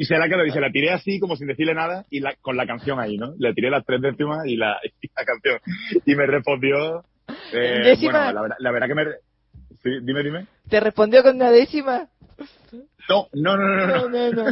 Y 0.00 0.04
se 0.04 0.16
la 0.16 0.46
y 0.46 0.50
se 0.52 0.60
la 0.60 0.70
tiré 0.70 0.90
así 0.92 1.18
como 1.18 1.34
sin 1.34 1.48
decirle 1.48 1.74
nada 1.74 2.06
y 2.08 2.20
la, 2.20 2.36
con 2.40 2.56
la 2.56 2.66
canción 2.66 3.00
ahí, 3.00 3.16
¿no? 3.16 3.34
Le 3.36 3.52
tiré 3.52 3.68
las 3.68 3.84
tres 3.84 4.00
décimas 4.00 4.46
y 4.46 4.56
la, 4.56 4.78
la 5.16 5.24
canción. 5.24 5.58
Y 6.06 6.14
me 6.14 6.26
respondió... 6.26 7.04
Eh, 7.52 7.80
¿Décima? 7.82 8.32
Bueno, 8.32 8.54
la, 8.58 8.70
verdad 8.70 8.86
que 8.86 8.94
me... 8.94 9.04
Sí, 9.82 9.90
dime, 10.02 10.22
dime. 10.22 10.46
¿Te 10.68 10.78
respondió 10.78 11.24
con 11.24 11.34
una 11.36 11.50
décima? 11.50 12.08
No, 13.08 13.28
no, 13.32 13.56
no, 13.56 13.66
no. 13.66 13.86
No, 13.86 14.08
no, 14.08 14.32
no. 14.32 14.44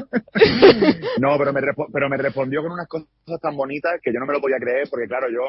no 1.18 1.38
pero, 1.38 1.52
me 1.52 1.60
pero 1.92 2.08
me 2.08 2.16
respondió 2.16 2.62
con 2.62 2.72
unas 2.72 2.88
cosas 2.88 3.06
tan 3.40 3.56
bonitas 3.56 4.00
que 4.02 4.12
yo 4.12 4.18
no 4.18 4.26
me 4.26 4.32
lo 4.32 4.40
podía 4.40 4.58
creer 4.58 4.88
porque, 4.90 5.06
claro, 5.06 5.28
yo, 5.30 5.46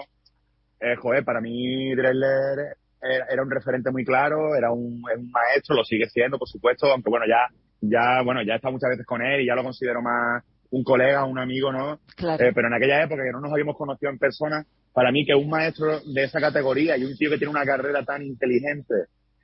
eh, 0.80 0.96
joder, 0.98 1.24
para 1.24 1.42
mí 1.42 1.96
Drexler 1.96 2.78
era, 3.02 3.44
un 3.44 3.52
referente 3.52 3.92
muy 3.92 4.04
claro, 4.04 4.56
era 4.56 4.72
un, 4.72 5.02
un, 5.16 5.32
maestro, 5.32 5.76
lo 5.76 5.84
sigue 5.84 6.10
siendo, 6.10 6.38
por 6.38 6.48
supuesto, 6.48 6.88
aunque 6.88 7.10
bueno, 7.10 7.26
ya, 7.28 7.48
ya, 7.82 8.22
bueno, 8.24 8.42
ya 8.44 8.54
he 8.54 8.56
estado 8.58 8.74
muchas 8.74 8.90
veces 8.90 9.06
con 9.06 9.22
él 9.22 9.42
y 9.42 9.48
ya 9.48 9.56
lo 9.56 9.64
considero 9.64 10.02
más 10.02 10.44
un 10.70 10.84
colega, 10.84 11.26
un 11.26 11.40
amigo, 11.40 11.72
¿no? 11.72 12.00
Claro. 12.16 12.44
Eh, 12.44 12.52
pero 12.54 12.68
en 12.68 12.74
aquella 12.74 13.04
época 13.04 13.24
que 13.24 13.32
no 13.32 13.40
nos 13.40 13.52
habíamos 13.52 13.78
conocido 13.78 14.12
en 14.12 14.18
persona, 14.18 14.66
para 14.94 15.12
mí 15.12 15.26
que 15.26 15.36
un 15.36 15.50
maestro 15.50 16.02
de 16.02 16.24
esa 16.24 16.40
categoría 16.40 16.98
y 16.98 17.06
un 17.06 17.16
tío 17.16 17.30
que 17.30 17.38
tiene 17.38 17.52
una 17.52 17.66
carrera 17.66 18.04
tan 18.04 18.24
inteligente, 18.24 18.94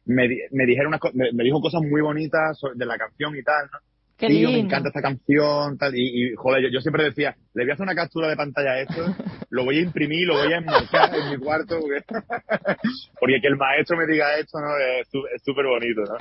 me, 0.05 0.27
me 0.51 0.65
dijeron 0.65 0.93
me, 1.13 1.31
me, 1.33 1.43
dijo 1.43 1.62
cosas 1.62 1.81
muy 1.81 2.01
bonitas 2.01 2.60
de 2.75 2.86
la 2.86 2.98
canción 2.98 3.36
y 3.38 3.43
tal, 3.43 3.69
¿no? 3.72 3.79
Qué 4.17 4.27
Tío, 4.27 4.51
me 4.51 4.60
encanta 4.60 4.89
esta 4.89 5.01
canción, 5.01 5.77
tal, 5.77 5.95
y, 5.95 6.27
y 6.27 6.36
joder, 6.36 6.62
yo, 6.63 6.69
yo, 6.69 6.81
siempre 6.81 7.03
decía, 7.03 7.36
le 7.55 7.63
voy 7.63 7.72
a 7.72 7.74
hacer 7.74 7.83
una 7.83 7.95
captura 7.95 8.27
de 8.27 8.36
pantalla 8.36 8.74
a 8.74 8.81
esto, 8.81 9.03
lo 9.50 9.65
voy 9.65 9.79
a 9.79 9.81
imprimir, 9.81 10.27
lo 10.27 10.36
voy 10.36 10.53
a 10.53 10.57
enmarcar 10.57 11.15
en 11.15 11.31
mi 11.31 11.38
cuarto, 11.38 11.79
porque, 11.79 12.03
porque 13.19 13.41
que 13.41 13.48
el 13.48 13.57
maestro 13.57 13.98
me 13.98 14.05
diga 14.05 14.38
esto, 14.38 14.60
¿no? 14.60 14.69
Es 14.77 15.41
súper 15.43 15.65
bonito, 15.65 16.01
¿no? 16.01 16.17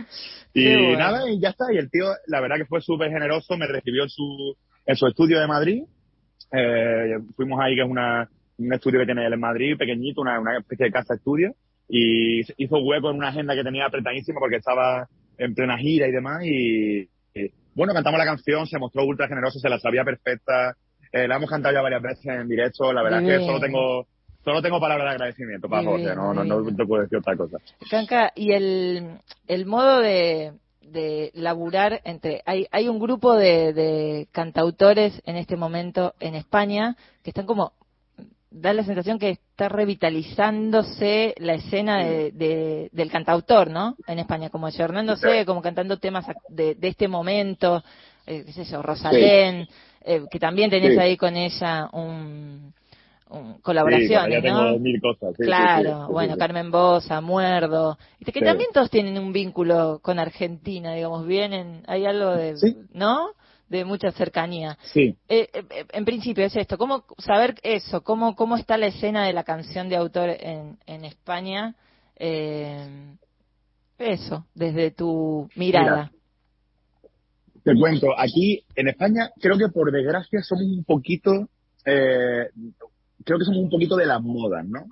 Y 0.55 0.97
nada, 0.97 1.31
y 1.31 1.39
ya 1.39 1.51
está, 1.51 1.67
y 1.71 1.77
el 1.77 1.91
tío, 1.91 2.07
la 2.29 2.41
verdad 2.41 2.57
que 2.57 2.65
fue 2.65 2.81
súper 2.81 3.11
generoso, 3.11 3.59
me 3.59 3.67
recibió 3.67 4.05
en 4.05 4.09
su, 4.09 4.57
en 4.87 4.97
su 4.97 5.07
estudio 5.07 5.39
de 5.39 5.47
Madrid, 5.47 5.83
eh, 6.51 7.19
fuimos 7.37 7.61
ahí, 7.61 7.75
que 7.75 7.83
es 7.83 7.89
una, 7.89 8.29
un 8.57 8.73
estudio 8.73 9.01
que 9.01 9.07
tiene 9.07 9.27
él 9.27 9.35
en 9.35 9.41
Madrid, 9.41 9.77
pequeñito, 9.77 10.23
una, 10.23 10.41
una 10.41 10.59
especie 10.59 10.87
de 10.87 10.93
casa 10.93 11.15
estudio, 11.15 11.55
y 11.89 12.41
hizo 12.63 12.79
hueco 12.79 13.11
en 13.11 13.17
una 13.17 13.29
agenda 13.29 13.55
que 13.55 13.65
tenía 13.65 13.87
apretadísima 13.87 14.41
porque 14.41 14.57
estaba 14.57 15.09
en 15.39 15.55
plena 15.55 15.79
gira 15.79 16.09
y 16.09 16.13
demás 16.13 16.45
y, 16.45 17.09
bueno, 17.75 17.95
cantamos 17.95 18.19
la 18.19 18.27
canción, 18.27 18.67
se 18.67 18.79
mostró 18.79 19.05
ultra 19.05 19.29
generoso, 19.29 19.59
se 19.59 19.69
la 19.69 19.79
sabía 19.79 20.05
perfecta, 20.05 20.77
eh, 21.11 21.27
la 21.27 21.37
hemos 21.37 21.49
cantado 21.49 21.75
ya 21.75 21.81
varias 21.81 22.03
veces 22.03 22.27
en 22.27 22.49
directo, 22.49 22.93
la 22.93 23.03
verdad 23.03 23.23
es 23.23 23.39
que 23.39 23.47
solo 23.47 23.61
tengo 23.61 24.07
solo 24.45 24.61
tengo 24.61 24.81
palabras 24.81 25.07
de 25.07 25.11
agradecimiento 25.13 25.69
para 25.69 25.85
Jorge, 25.85 26.15
no, 26.15 26.35
no, 26.35 26.45
no, 26.45 26.65
te 26.77 26.85
puedo 26.85 27.03
decir 27.03 27.19
otra 27.19 27.37
cosa. 27.37 27.59
Canca, 27.89 28.33
y 28.35 28.53
el, 28.53 29.21
el 29.47 29.67
modo 29.67 30.01
de, 30.01 30.53
de 30.81 31.31
laburar 31.35 32.01
entre 32.05 32.43
hay 32.45 32.67
hay 32.73 32.89
un 32.89 32.99
grupo 32.99 33.37
de, 33.37 33.73
de 33.73 34.29
cantautores 34.33 35.23
en 35.25 35.37
este 35.37 35.57
momento 35.57 36.15
en 36.21 36.35
España 36.35 36.97
que 37.23 37.31
están 37.31 37.47
como 37.47 37.73
da 38.53 38.73
la 38.73 38.85
sensación 38.85 39.19
que 39.19 39.31
está 39.31 39.69
revitalizándose 39.69 41.35
la 41.39 41.55
escena 41.55 42.05
de, 42.05 42.89
del 42.93 43.11
cantautor, 43.11 43.71
¿no? 43.71 43.97
En 44.07 44.19
España, 44.19 44.51
como 44.51 44.67
ayornándose, 44.67 45.45
como 45.47 45.63
cantando 45.63 45.99
temas 45.99 46.27
de, 46.49 46.75
de 46.75 46.89
este 46.89 47.09
momento, 47.09 47.83
eh, 48.27 48.45
qué 48.47 48.53
sé 48.53 48.65
yo, 48.65 48.83
Rosalén, 48.83 49.67
eh, 50.03 50.23
que 50.31 50.39
también 50.39 50.71
tenés 50.71 50.99
ahí 50.99 51.17
con 51.17 51.37
ella 51.37 51.89
un, 51.93 52.73
un 53.31 53.55
colaboraciones, 53.61 54.45
¿no? 54.45 54.79
mil 54.79 55.01
cosas. 55.01 55.35
claro, 55.37 56.09
bueno, 56.09 56.37
Carmen 56.37 56.71
Bosa, 56.71 57.21
Muerdo, 57.21 57.99
que 58.25 58.41
también 58.41 58.71
todos 58.73 58.91
tienen 58.91 59.19
un 59.19 59.33
vínculo 59.33 60.01
con 60.03 60.19
Argentina, 60.19 60.95
digamos, 60.95 61.27
vienen, 61.27 61.83
hay 61.87 62.05
algo 62.05 62.31
de, 62.33 62.55
¿no? 62.93 63.31
De 63.73 63.87
mucha 63.87 64.13
cercanía. 64.13 64.77
Sí. 64.93 65.17
Eh, 65.29 65.49
eh, 65.53 65.87
en 65.93 66.05
principio 66.05 66.45
es 66.45 66.55
esto, 66.55 66.77
¿cómo 66.77 67.05
saber 67.19 67.55
eso? 67.63 68.03
¿Cómo, 68.03 68.37
cómo 68.37 68.57
está 68.57 68.77
la 68.77 68.87
escena 68.87 69.27
de 69.27 69.33
la 69.33 69.45
canción 69.45 69.89
de 69.89 69.97
autor 69.97 70.29
en, 70.29 70.79
en 70.87 71.05
España? 71.07 71.75
Eh, 72.17 73.17
eso, 73.99 74.47
desde 74.55 74.91
tu 74.91 75.49
mirada. 75.57 76.13
te 77.65 77.75
cuento, 77.75 78.09
aquí 78.17 78.63
en 78.77 78.89
España 78.89 79.31
creo 79.41 79.57
que 79.57 79.69
por 79.69 79.91
desgracia 79.91 80.43
somos 80.43 80.65
un 80.65 80.85
poquito, 80.85 81.49
creo 81.85 83.39
que 83.39 83.45
somos 83.45 83.63
un 83.63 83.71
poquito 83.71 83.97
de 83.97 84.07
las 84.07 84.21
modas, 84.21 84.67
¿no? 84.67 84.85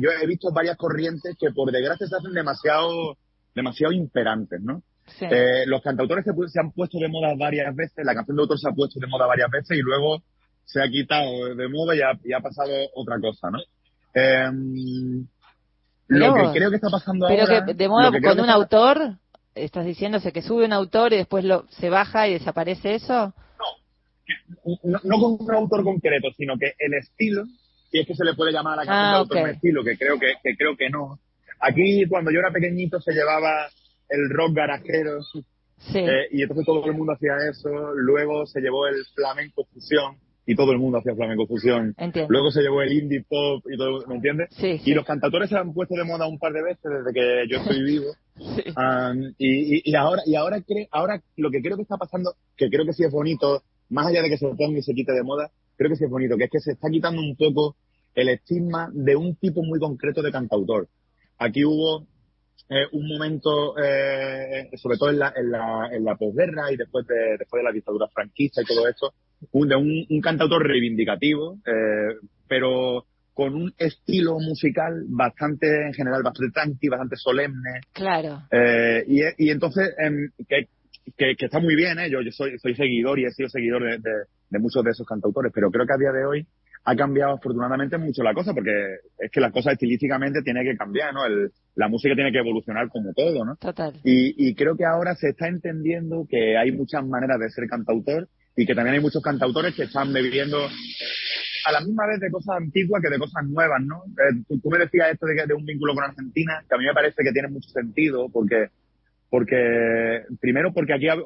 yo 0.00 0.10
he 0.10 0.26
visto 0.26 0.50
varias 0.52 0.76
corrientes 0.76 1.36
que 1.38 1.50
por 1.50 1.70
desgracia 1.72 2.06
se 2.06 2.16
hacen 2.16 2.32
demasiado, 2.32 3.16
demasiado 3.54 3.92
imperantes, 3.92 4.60
¿no? 4.62 4.82
Eh, 5.20 5.64
los 5.66 5.82
cantautores 5.82 6.24
se, 6.24 6.60
han 6.60 6.72
puesto 6.72 6.98
de 6.98 7.08
moda 7.08 7.34
varias 7.36 7.74
veces, 7.74 8.04
la 8.04 8.14
canción 8.14 8.36
de 8.36 8.42
autor 8.42 8.58
se 8.58 8.68
ha 8.68 8.72
puesto 8.72 8.98
de 8.98 9.06
moda 9.06 9.26
varias 9.26 9.50
veces 9.50 9.78
y 9.78 9.82
luego 9.82 10.22
se 10.64 10.82
ha 10.82 10.88
quitado 10.88 11.54
de 11.54 11.68
moda 11.68 11.94
y 11.94 12.32
ha, 12.32 12.40
pasado 12.40 12.72
otra 12.94 13.20
cosa, 13.20 13.50
¿no? 13.50 13.58
Em, 14.14 15.26
lo 16.08 16.34
que 16.34 16.58
creo 16.58 16.70
que 16.70 16.76
está 16.76 16.88
pasando 16.88 17.26
pero 17.28 17.42
ahora... 17.42 17.66
Que 17.66 17.74
de 17.74 17.88
moda 17.88 18.10
con 18.20 18.40
un 18.40 18.50
autor, 18.50 19.18
¿estás 19.54 19.84
diciéndose 19.84 20.32
que 20.32 20.42
sube 20.42 20.64
un 20.64 20.72
autor 20.72 21.12
y 21.12 21.18
después 21.18 21.44
lo, 21.44 21.66
se 21.70 21.90
baja 21.90 22.26
y 22.26 22.34
desaparece 22.34 22.94
eso? 22.94 23.34
No, 24.82 25.00
no, 25.04 25.20
con 25.20 25.46
un 25.46 25.54
autor 25.54 25.84
concreto, 25.84 26.28
sino 26.36 26.56
que 26.58 26.72
el 26.78 26.94
estilo, 26.94 27.44
si 27.90 28.00
es 28.00 28.06
que 28.06 28.14
se 28.14 28.24
le 28.24 28.34
puede 28.34 28.52
llamar 28.52 28.80
a 28.80 28.84
la 28.84 28.86
canción 28.86 29.10
de 29.10 29.16
ah, 29.16 29.18
autor 29.18 29.42
un 29.42 29.50
estilo, 29.50 29.84
que 29.84 29.98
creo 29.98 30.18
que, 30.18 30.32
que 30.42 30.56
creo 30.56 30.76
que 30.76 30.88
no. 30.88 31.18
Aquí, 31.60 32.06
cuando 32.08 32.30
yo 32.30 32.40
era 32.40 32.50
pequeñito, 32.50 33.00
se 33.00 33.12
llevaba 33.12 33.68
el 34.08 34.30
rock 34.30 34.54
garajero. 34.54 35.20
Eh, 35.94 36.28
y 36.30 36.42
entonces 36.42 36.64
todo 36.64 36.84
el 36.86 36.94
mundo 36.94 37.12
hacía 37.12 37.34
eso. 37.50 37.68
Luego 37.94 38.46
se 38.46 38.60
llevó 38.60 38.86
el 38.86 39.04
flamenco 39.14 39.64
fusión 39.72 40.16
y 40.46 40.54
todo 40.54 40.72
el 40.72 40.78
mundo 40.78 40.98
hacía 40.98 41.14
flamenco 41.14 41.46
fusión. 41.46 41.94
Luego 42.28 42.50
se 42.50 42.62
llevó 42.62 42.82
el 42.82 42.92
indie 42.92 43.24
pop 43.28 43.64
y 43.70 43.76
todo, 43.76 44.06
¿me 44.06 44.16
entiendes? 44.16 44.48
Y 44.62 44.94
los 44.94 45.04
cantadores 45.04 45.48
se 45.48 45.56
han 45.56 45.72
puesto 45.72 45.94
de 45.94 46.04
moda 46.04 46.26
un 46.26 46.38
par 46.38 46.52
de 46.52 46.62
veces 46.62 46.82
desde 46.82 47.12
que 47.12 47.44
yo 47.48 47.58
estoy 47.58 47.82
vivo. 47.84 48.12
y, 49.38 49.90
y, 49.90 49.94
ahora, 49.94 50.22
y 50.26 50.34
ahora, 50.34 50.62
ahora 50.90 51.22
lo 51.36 51.50
que 51.50 51.62
creo 51.62 51.76
que 51.76 51.82
está 51.82 51.96
pasando, 51.96 52.34
que 52.56 52.68
creo 52.68 52.84
que 52.84 52.92
sí 52.92 53.04
es 53.04 53.12
bonito, 53.12 53.62
más 53.88 54.06
allá 54.06 54.22
de 54.22 54.28
que 54.28 54.38
se 54.38 54.48
ponga 54.48 54.78
y 54.78 54.82
se 54.82 54.94
quite 54.94 55.12
de 55.12 55.22
moda, 55.22 55.50
creo 55.76 55.90
que 55.90 55.96
sí 55.96 56.04
es 56.04 56.10
bonito, 56.10 56.36
que 56.36 56.44
es 56.44 56.50
que 56.50 56.60
se 56.60 56.72
está 56.72 56.88
quitando 56.90 57.20
un 57.20 57.36
poco 57.36 57.76
el 58.14 58.28
estigma 58.28 58.90
de 58.92 59.16
un 59.16 59.36
tipo 59.36 59.62
muy 59.62 59.78
concreto 59.78 60.22
de 60.22 60.30
cantautor. 60.30 60.88
Aquí 61.38 61.64
hubo 61.64 62.06
eh, 62.68 62.86
un 62.92 63.06
momento, 63.06 63.76
eh, 63.78 64.70
sobre 64.76 64.96
todo 64.96 65.10
en 65.10 65.18
la, 65.18 65.32
en 65.36 65.50
la, 65.50 65.88
en 65.92 66.04
la 66.04 66.16
posguerra 66.16 66.72
y 66.72 66.76
después 66.76 67.06
de, 67.06 67.36
después 67.38 67.60
de 67.60 67.64
la 67.64 67.72
dictadura 67.72 68.08
franquista 68.08 68.62
y 68.62 68.64
todo 68.64 68.88
esto, 68.88 69.12
un, 69.52 69.68
de 69.68 69.76
un, 69.76 70.06
un 70.08 70.20
cantautor 70.20 70.66
reivindicativo, 70.66 71.58
eh, 71.66 72.16
pero 72.48 73.04
con 73.34 73.54
un 73.54 73.74
estilo 73.76 74.38
musical 74.38 75.04
bastante, 75.08 75.66
en 75.86 75.92
general, 75.92 76.22
bastante 76.22 76.52
tranqui, 76.52 76.88
bastante 76.88 77.16
solemne. 77.16 77.80
Claro. 77.92 78.42
Eh, 78.50 79.04
y, 79.08 79.46
y 79.46 79.50
entonces, 79.50 79.92
em, 79.98 80.30
que, 80.48 80.68
que, 81.16 81.34
que, 81.36 81.46
está 81.46 81.58
muy 81.58 81.74
bien, 81.74 81.98
¿eh? 81.98 82.08
yo, 82.08 82.22
yo 82.22 82.30
soy, 82.30 82.58
soy 82.58 82.74
seguidor 82.76 83.18
y 83.18 83.26
he 83.26 83.30
sido 83.32 83.48
seguidor 83.48 83.82
de, 83.82 83.98
de, 83.98 84.24
de 84.50 84.58
muchos 84.58 84.84
de 84.84 84.92
esos 84.92 85.06
cantautores, 85.06 85.52
pero 85.52 85.70
creo 85.70 85.84
que 85.84 85.92
a 85.92 85.98
día 85.98 86.12
de 86.12 86.24
hoy 86.24 86.46
ha 86.86 86.96
cambiado 86.96 87.34
afortunadamente 87.34 87.96
mucho 87.96 88.22
la 88.22 88.34
cosa, 88.34 88.52
porque 88.52 88.70
es 89.18 89.30
que 89.30 89.40
la 89.40 89.50
cosa 89.50 89.72
estilísticamente 89.72 90.42
tiene 90.42 90.62
que 90.62 90.76
cambiar, 90.76 91.14
¿no? 91.14 91.24
El, 91.24 91.50
la 91.76 91.88
música 91.88 92.14
tiene 92.14 92.30
que 92.30 92.38
evolucionar 92.38 92.88
como 92.88 93.12
todo, 93.14 93.44
¿no? 93.44 93.56
Total. 93.56 93.94
Y, 94.04 94.48
y 94.48 94.54
creo 94.54 94.76
que 94.76 94.84
ahora 94.84 95.14
se 95.14 95.30
está 95.30 95.48
entendiendo 95.48 96.26
que 96.28 96.58
hay 96.58 96.72
muchas 96.72 97.06
maneras 97.06 97.40
de 97.40 97.50
ser 97.50 97.66
cantautor 97.68 98.28
y 98.56 98.66
que 98.66 98.74
también 98.74 98.96
hay 98.96 99.00
muchos 99.00 99.22
cantautores 99.22 99.74
que 99.74 99.84
están 99.84 100.12
bebiendo 100.12 100.58
a 101.66 101.72
la 101.72 101.80
misma 101.80 102.06
vez 102.06 102.20
de 102.20 102.30
cosas 102.30 102.56
antiguas 102.58 103.02
que 103.02 103.10
de 103.10 103.18
cosas 103.18 103.44
nuevas, 103.46 103.82
¿no? 103.82 104.04
Eh, 104.04 104.42
tú, 104.46 104.60
tú, 104.60 104.68
me 104.68 104.78
decías 104.78 105.12
esto 105.12 105.26
de, 105.26 105.46
de 105.46 105.54
un 105.54 105.64
vínculo 105.64 105.94
con 105.94 106.04
Argentina, 106.04 106.62
que 106.68 106.74
a 106.74 106.78
mí 106.78 106.84
me 106.84 106.92
parece 106.92 107.22
que 107.24 107.32
tiene 107.32 107.48
mucho 107.48 107.70
sentido, 107.70 108.28
porque, 108.30 108.68
porque 109.30 110.22
primero 110.38 110.72
porque 110.74 110.92
aquí 110.92 111.08
hay, 111.08 111.18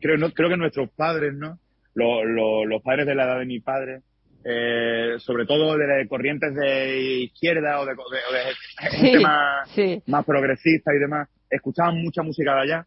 creo, 0.00 0.18
no, 0.18 0.32
creo 0.32 0.48
que 0.48 0.56
nuestros 0.56 0.90
padres, 0.90 1.34
¿no? 1.34 1.58
Los, 1.94 2.26
los, 2.26 2.66
los 2.66 2.82
padres 2.82 3.06
de 3.06 3.14
la 3.14 3.24
edad 3.24 3.38
de 3.38 3.46
mi 3.46 3.60
padre, 3.60 4.02
eh, 4.48 5.16
sobre 5.18 5.44
todo 5.44 5.76
de 5.76 6.06
corrientes 6.08 6.54
de 6.54 7.24
izquierda 7.24 7.80
o 7.80 7.84
de, 7.86 7.92
de, 7.94 8.38
de 8.38 8.90
Sí, 8.90 8.96
gente 8.96 9.20
más, 9.20 9.68
sí. 9.70 10.02
más 10.06 10.24
progresista 10.24 10.94
y 10.94 10.98
demás, 10.98 11.28
escuchaban 11.50 12.00
mucha 12.00 12.22
música 12.22 12.54
de 12.54 12.60
allá. 12.60 12.86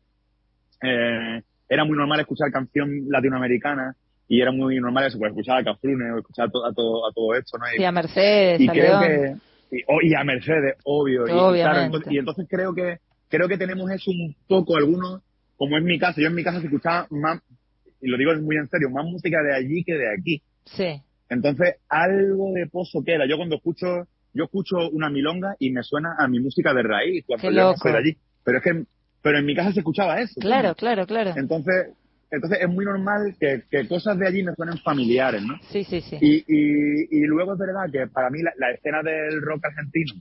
Eh, 0.82 1.42
era 1.68 1.84
muy 1.84 1.98
normal 1.98 2.22
escuchar 2.22 2.50
canción 2.52 3.10
latinoamericana 3.10 3.94
y 4.30 4.40
era 4.42 4.52
muy 4.54 4.80
normal 4.80 5.08
eso, 5.08 5.18
pues 5.18 5.32
escuchar 5.32 5.58
a 5.58 5.64
Cafrune 5.66 6.12
o 6.12 6.20
escuchar 6.20 6.48
a, 6.48 6.52
to, 6.52 6.66
a, 6.66 6.74
todo, 6.74 7.08
a 7.08 7.12
todo 7.12 7.36
esto, 7.36 7.58
¿no? 7.58 7.66
Y, 7.78 7.84
a 7.84 7.92
Mercedes, 7.92 8.62
y 8.62 8.68
creo 8.68 9.00
que 9.02 9.36
y, 9.72 9.84
oh, 9.88 10.00
y 10.02 10.14
a 10.14 10.24
Mercedes, 10.24 10.78
obvio. 10.86 11.26
Y, 11.26 11.60
claro, 11.60 11.82
entonces, 11.82 12.14
y 12.14 12.18
entonces 12.20 12.48
creo 12.50 12.74
que 12.74 13.00
creo 13.28 13.48
que 13.50 13.58
tenemos 13.58 13.92
eso 13.92 14.12
un 14.12 14.36
poco 14.48 14.78
algunos, 14.78 15.22
como 15.58 15.78
en 15.78 15.84
mi 15.84 16.00
caso, 16.00 16.22
yo 16.22 16.28
en 16.28 16.36
mi 16.36 16.44
casa 16.44 16.60
se 16.62 16.68
escuchaba 16.68 17.06
más, 17.10 17.42
y 18.02 18.08
lo 18.08 18.18
digo 18.18 18.34
muy 18.42 18.56
en 18.56 18.68
serio, 18.70 18.90
más 18.90 19.06
música 19.06 19.42
de 19.44 19.56
allí 19.56 19.84
que 19.84 19.94
de 19.94 20.14
aquí. 20.14 20.42
Sí. 20.64 21.02
Entonces, 21.30 21.76
algo 21.88 22.52
de 22.54 22.68
pozo 22.68 23.04
queda. 23.04 23.28
Yo 23.28 23.38
cuando 23.38 23.56
escucho, 23.58 24.08
yo 24.34 24.44
escucho 24.46 24.90
una 24.92 25.10
milonga 25.10 25.56
y 25.60 25.72
me 25.72 25.84
suena 25.84 26.16
a 26.18 26.28
mi 26.28 26.40
música 26.40 26.74
de 26.74 26.84
raíz, 26.84 27.26
cuando 27.26 27.52
yo 27.52 27.72
no 27.72 27.78
soy 27.78 27.92
de 27.92 27.98
allí. 27.98 28.18
Pero 28.44 28.58
es 28.58 28.64
que, 28.64 28.84
pero 29.22 29.38
en 29.38 29.46
mi 29.46 29.56
casa 29.56 29.72
se 29.72 29.80
escuchaba 29.80 30.20
eso. 30.20 30.40
Claro, 30.40 30.76
claro, 30.76 31.06
claro. 31.06 31.34
Entonces, 31.36 31.94
entonces 32.32 32.60
es 32.62 32.70
muy 32.70 32.86
normal 32.86 33.36
que, 33.40 33.64
que 33.70 33.88
cosas 33.88 34.18
de 34.18 34.28
allí 34.28 34.44
me 34.44 34.54
suenen 34.56 34.78
familiares, 34.80 35.42
¿no? 35.44 35.56
Sí, 35.72 35.84
sí, 35.84 36.02
sí. 36.02 36.18
Y, 36.22 36.44
y, 36.48 37.08
y 37.12 37.22
luego 37.26 37.54
es 37.54 37.60
verdad 37.60 37.92
que 37.92 38.08
para 38.08 38.30
mí 38.30 38.42
la, 38.42 38.52
la 38.58 38.72
escena 38.72 39.02
del 39.04 39.42
rock 39.42 39.66
argentino 39.66 40.14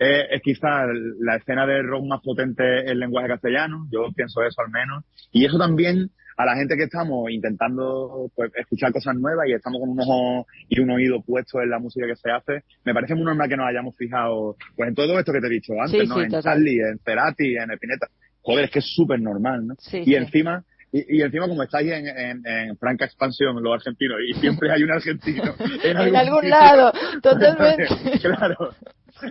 es, 0.00 0.26
es 0.30 0.42
quizás 0.42 0.88
la 1.20 1.36
escena 1.36 1.66
del 1.66 1.86
rock 1.86 2.06
más 2.06 2.20
potente 2.22 2.90
en 2.90 2.98
lenguaje 2.98 3.28
castellano, 3.28 3.86
yo 3.92 4.10
pienso 4.16 4.42
eso 4.42 4.62
al 4.62 4.70
menos, 4.70 5.04
y 5.30 5.44
eso 5.44 5.58
también 5.58 6.10
a 6.38 6.46
la 6.46 6.56
gente 6.56 6.74
que 6.74 6.84
estamos 6.84 7.30
intentando 7.30 8.30
pues, 8.34 8.50
escuchar 8.56 8.92
cosas 8.92 9.14
nuevas 9.14 9.46
y 9.46 9.52
estamos 9.52 9.78
con 9.78 9.90
un 9.90 10.00
ojo 10.00 10.46
y 10.70 10.80
un 10.80 10.90
oído 10.90 11.20
puesto 11.20 11.60
en 11.60 11.68
la 11.68 11.78
música 11.78 12.06
que 12.06 12.16
se 12.16 12.30
hace, 12.30 12.64
me 12.82 12.94
parece 12.94 13.14
muy 13.14 13.24
normal 13.24 13.46
que 13.46 13.58
nos 13.58 13.68
hayamos 13.68 13.94
fijado 13.94 14.56
pues 14.74 14.88
en 14.88 14.94
todo 14.94 15.18
esto 15.18 15.32
que 15.34 15.40
te 15.40 15.48
he 15.48 15.50
dicho 15.50 15.74
antes, 15.78 16.00
Sí, 16.00 16.06
¿no? 16.08 16.14
sí, 16.14 16.22
en. 16.22 16.40
Charlie, 16.40 16.80
en 16.80 16.98
Cerati, 17.04 17.56
en 17.56 17.70
Spinetta. 17.72 18.06
Joder, 18.40 18.64
es 18.64 18.70
que 18.70 18.78
es 18.78 18.94
súper 18.94 19.20
normal, 19.20 19.66
¿no? 19.66 19.74
Sí, 19.78 20.02
y 20.06 20.14
encima, 20.14 20.64
y, 20.92 21.18
y 21.18 21.22
encima 21.22 21.46
como 21.48 21.62
estáis 21.62 21.90
en, 21.92 22.06
en, 22.08 22.46
en 22.46 22.76
franca 22.76 23.04
expansión 23.04 23.62
los 23.62 23.74
argentinos, 23.74 24.18
y 24.28 24.34
siempre 24.40 24.70
hay 24.72 24.82
un 24.82 24.90
argentino 24.90 25.54
en 25.84 25.96
En 25.96 26.16
algún 26.16 26.48
lado, 26.50 26.92
totalmente. 27.22 27.86
claro. 28.20 28.74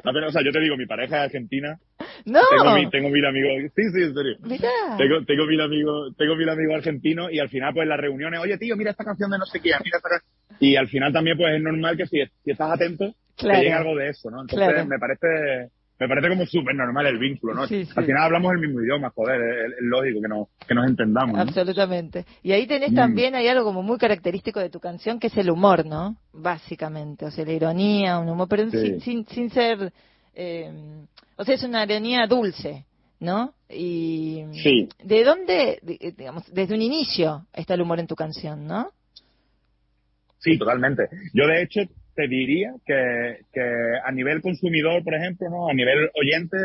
A 0.03 0.11
ver, 0.11 0.23
o 0.25 0.31
sea, 0.31 0.43
yo 0.43 0.51
te 0.51 0.59
digo, 0.59 0.77
mi 0.77 0.85
pareja 0.85 1.17
es 1.17 1.23
argentina, 1.25 1.77
No. 2.25 2.39
tengo, 2.49 2.75
mi, 2.75 2.89
tengo 2.91 3.09
mil 3.09 3.25
amigos, 3.25 3.71
sí, 3.75 3.81
sí, 3.91 4.03
en 4.03 4.13
serio. 4.13 4.35
Mirá. 4.41 4.69
Tengo, 4.97 5.25
tengo 5.25 5.45
mil 5.45 5.61
amigos, 5.61 6.15
tengo 6.17 6.35
mil 6.35 6.47
amigos 6.49 6.75
argentinos 6.75 7.31
y 7.31 7.39
al 7.39 7.49
final 7.49 7.73
pues 7.73 7.83
en 7.83 7.89
las 7.89 7.99
reuniones, 7.99 8.39
oye 8.39 8.57
tío, 8.57 8.75
mira 8.77 8.91
esta 8.91 9.03
canción 9.03 9.31
de 9.31 9.37
no 9.39 9.45
sé 9.45 9.59
quién, 9.59 9.77
mira 9.83 9.97
esta 9.97 10.09
can-". 10.09 10.57
y 10.59 10.75
al 10.75 10.87
final 10.89 11.11
también 11.11 11.37
pues 11.37 11.55
es 11.55 11.61
normal 11.61 11.97
que 11.97 12.05
si, 12.05 12.17
si 12.43 12.51
estás 12.51 12.71
atento 12.71 13.13
Claro. 13.35 13.57
te 13.59 13.63
llegue 13.63 13.73
algo 13.73 13.95
de 13.95 14.09
eso, 14.09 14.29
¿no? 14.29 14.41
Entonces 14.41 14.67
Claro. 14.67 14.85
me 14.85 14.99
parece, 14.99 15.71
me 15.99 16.07
parece 16.07 16.29
como 16.29 16.45
súper 16.45 16.75
normal 16.75 17.05
el 17.07 17.17
vínculo, 17.19 17.53
¿no? 17.53 17.67
Sí, 17.67 17.83
sí. 17.85 17.91
Al 17.95 18.05
final 18.05 18.23
hablamos 18.23 18.53
el 18.53 18.59
mismo 18.59 18.81
idioma, 18.81 19.09
joder, 19.09 19.41
es, 19.41 19.71
es 19.73 19.81
lógico 19.81 20.21
que 20.21 20.27
nos, 20.29 20.47
que 20.67 20.73
nos 20.73 20.87
entendamos, 20.87 21.35
¿no? 21.35 21.41
Absolutamente. 21.41 22.25
Y 22.41 22.53
ahí 22.53 22.65
tenés 22.67 22.91
Mm. 22.91 22.95
también, 22.95 23.35
hay 23.35 23.47
algo 23.49 23.65
como 23.65 23.83
muy 23.83 23.97
característico 23.97 24.59
de 24.61 24.69
tu 24.69 24.79
canción, 24.79 25.19
que 25.19 25.27
es 25.27 25.37
el 25.37 25.49
humor, 25.51 25.85
¿no? 25.85 26.15
Básicamente, 26.31 27.25
o 27.25 27.31
sea, 27.31 27.43
la 27.45 27.51
ironía, 27.51 28.17
un 28.19 28.29
humor, 28.29 28.47
pero 28.49 28.69
Sí. 28.71 28.77
sin, 28.79 29.01
sin, 29.01 29.27
sin 29.27 29.49
ser, 29.49 29.91
eh, 30.33 30.71
o 31.35 31.43
sea, 31.43 31.55
es 31.55 31.63
una 31.63 31.83
ironía 31.83 32.25
dulce, 32.27 32.85
¿no? 33.19 33.53
Y 33.69 34.45
Sí. 34.63 34.87
¿de 35.03 35.23
dónde, 35.25 35.79
di- 35.81 35.99
digamos, 36.17 36.43
desde 36.53 36.75
un 36.75 36.81
inicio 36.81 37.45
está 37.53 37.73
el 37.73 37.81
humor 37.81 37.99
en 37.99 38.07
tu 38.07 38.15
canción, 38.15 38.65
¿no? 38.65 38.91
Sí, 40.39 40.57
totalmente. 40.57 41.03
Yo, 41.33 41.45
de 41.47 41.61
hecho, 41.63 41.81
te 42.19 42.27
diría 42.27 42.73
que, 42.85 43.37
que 43.53 43.61
a 44.03 44.11
nivel 44.11 44.41
consumidor, 44.41 45.03
por 45.03 45.13
ejemplo, 45.15 45.49
¿no? 45.49 45.69
A 45.69 45.73
nivel 45.73 46.09
oyente, 46.19 46.57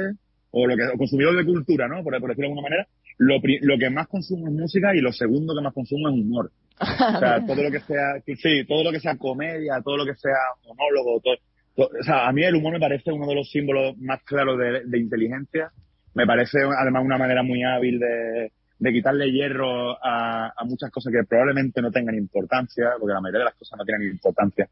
o 0.51 0.67
lo 0.67 0.75
que, 0.77 0.83
o 0.93 0.99
consumidor 0.99 1.37
de 1.37 1.45
cultura, 1.45 1.87
¿no? 1.87 2.03
Por, 2.03 2.19
por 2.19 2.31
decirlo 2.31 2.49
de 2.49 2.53
alguna 2.53 2.69
manera, 2.69 2.87
lo, 3.19 3.37
lo 3.61 3.79
que 3.79 3.91
más 3.91 4.09
consumo 4.09 4.49
es 4.49 4.53
música 4.55 4.95
y 4.97 5.01
lo 5.01 5.13
segundo 5.13 5.55
que 5.55 5.63
más 5.63 5.73
consumo 5.73 6.09
es 6.09 6.15
humor. 6.15 6.51
O 6.81 7.19
sea, 7.21 7.45
todo 7.47 7.63
lo 7.63 7.71
que 7.71 7.79
sea, 7.81 8.21
sí, 8.27 8.65
todo 8.67 8.83
lo 8.83 8.91
que 8.91 8.99
sea 8.99 9.17
comedia, 9.17 9.81
todo 9.85 9.97
lo 9.97 10.05
que 10.05 10.15
sea 10.17 10.35
monólogo, 10.67 11.21
todo, 11.21 11.37
todo- 11.77 11.91
o 12.01 12.03
sea, 12.03 12.27
a 12.29 12.33
mí 12.33 12.43
el 12.43 12.57
humor 12.57 12.73
me 12.73 12.81
parece 12.81 13.13
uno 13.13 13.27
de 13.29 13.35
los 13.37 13.49
símbolos 13.51 13.97
más 13.99 14.21
claros 14.25 14.59
de, 14.59 14.83
de 14.85 14.99
inteligencia. 14.99 15.71
Me 16.15 16.27
parece 16.27 16.59
además 16.79 17.05
una 17.05 17.19
manera 17.19 17.43
muy 17.45 17.63
hábil 17.63 17.99
de, 18.01 18.51
de 18.85 18.93
quitarle 18.93 19.33
hierro 19.33 19.93
a, 20.05 20.53
a 20.57 20.65
muchas 20.65 20.91
cosas 20.91 21.13
que 21.13 21.25
probablemente 21.29 21.83
no 21.83 21.91
tengan 21.91 22.15
importancia, 22.15 22.91
porque 23.01 23.15
la 23.15 23.21
mayoría 23.21 23.41
de 23.41 23.45
las 23.47 23.55
cosas 23.55 23.79
no 23.79 23.85
tienen 23.85 24.09
importancia. 24.09 24.69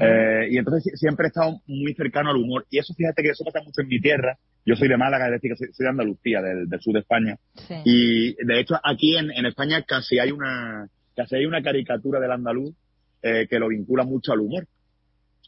Eh, 0.00 0.48
y 0.52 0.56
entonces 0.58 0.84
si- 0.84 0.96
siempre 0.96 1.26
he 1.26 1.28
estado 1.28 1.60
muy 1.66 1.92
cercano 1.94 2.30
al 2.30 2.36
humor. 2.36 2.64
Y 2.70 2.78
eso, 2.78 2.94
fíjate 2.94 3.22
que 3.22 3.30
eso 3.30 3.44
pasa 3.44 3.60
mucho 3.64 3.82
en 3.82 3.88
mi 3.88 4.00
tierra. 4.00 4.38
Yo 4.64 4.74
soy 4.76 4.88
de 4.88 4.96
Málaga, 4.96 5.26
es 5.26 5.32
decir, 5.32 5.50
que 5.52 5.56
soy, 5.56 5.68
soy 5.74 5.84
de 5.84 5.90
Andalucía, 5.90 6.40
del, 6.40 6.68
del 6.68 6.80
sur 6.80 6.94
de 6.94 7.00
España. 7.00 7.36
sí. 7.54 7.74
Y 7.84 8.34
de 8.44 8.60
hecho 8.60 8.74
aquí 8.82 9.16
en, 9.16 9.30
en 9.30 9.46
España 9.46 9.82
casi 9.82 10.18
hay 10.18 10.30
una 10.30 10.88
casi 11.14 11.36
hay 11.36 11.46
una 11.46 11.62
caricatura 11.62 12.20
del 12.20 12.30
andaluz 12.32 12.74
eh, 13.22 13.46
que 13.48 13.58
lo 13.58 13.68
vincula 13.68 14.04
mucho 14.04 14.32
al 14.32 14.40
humor. 14.40 14.66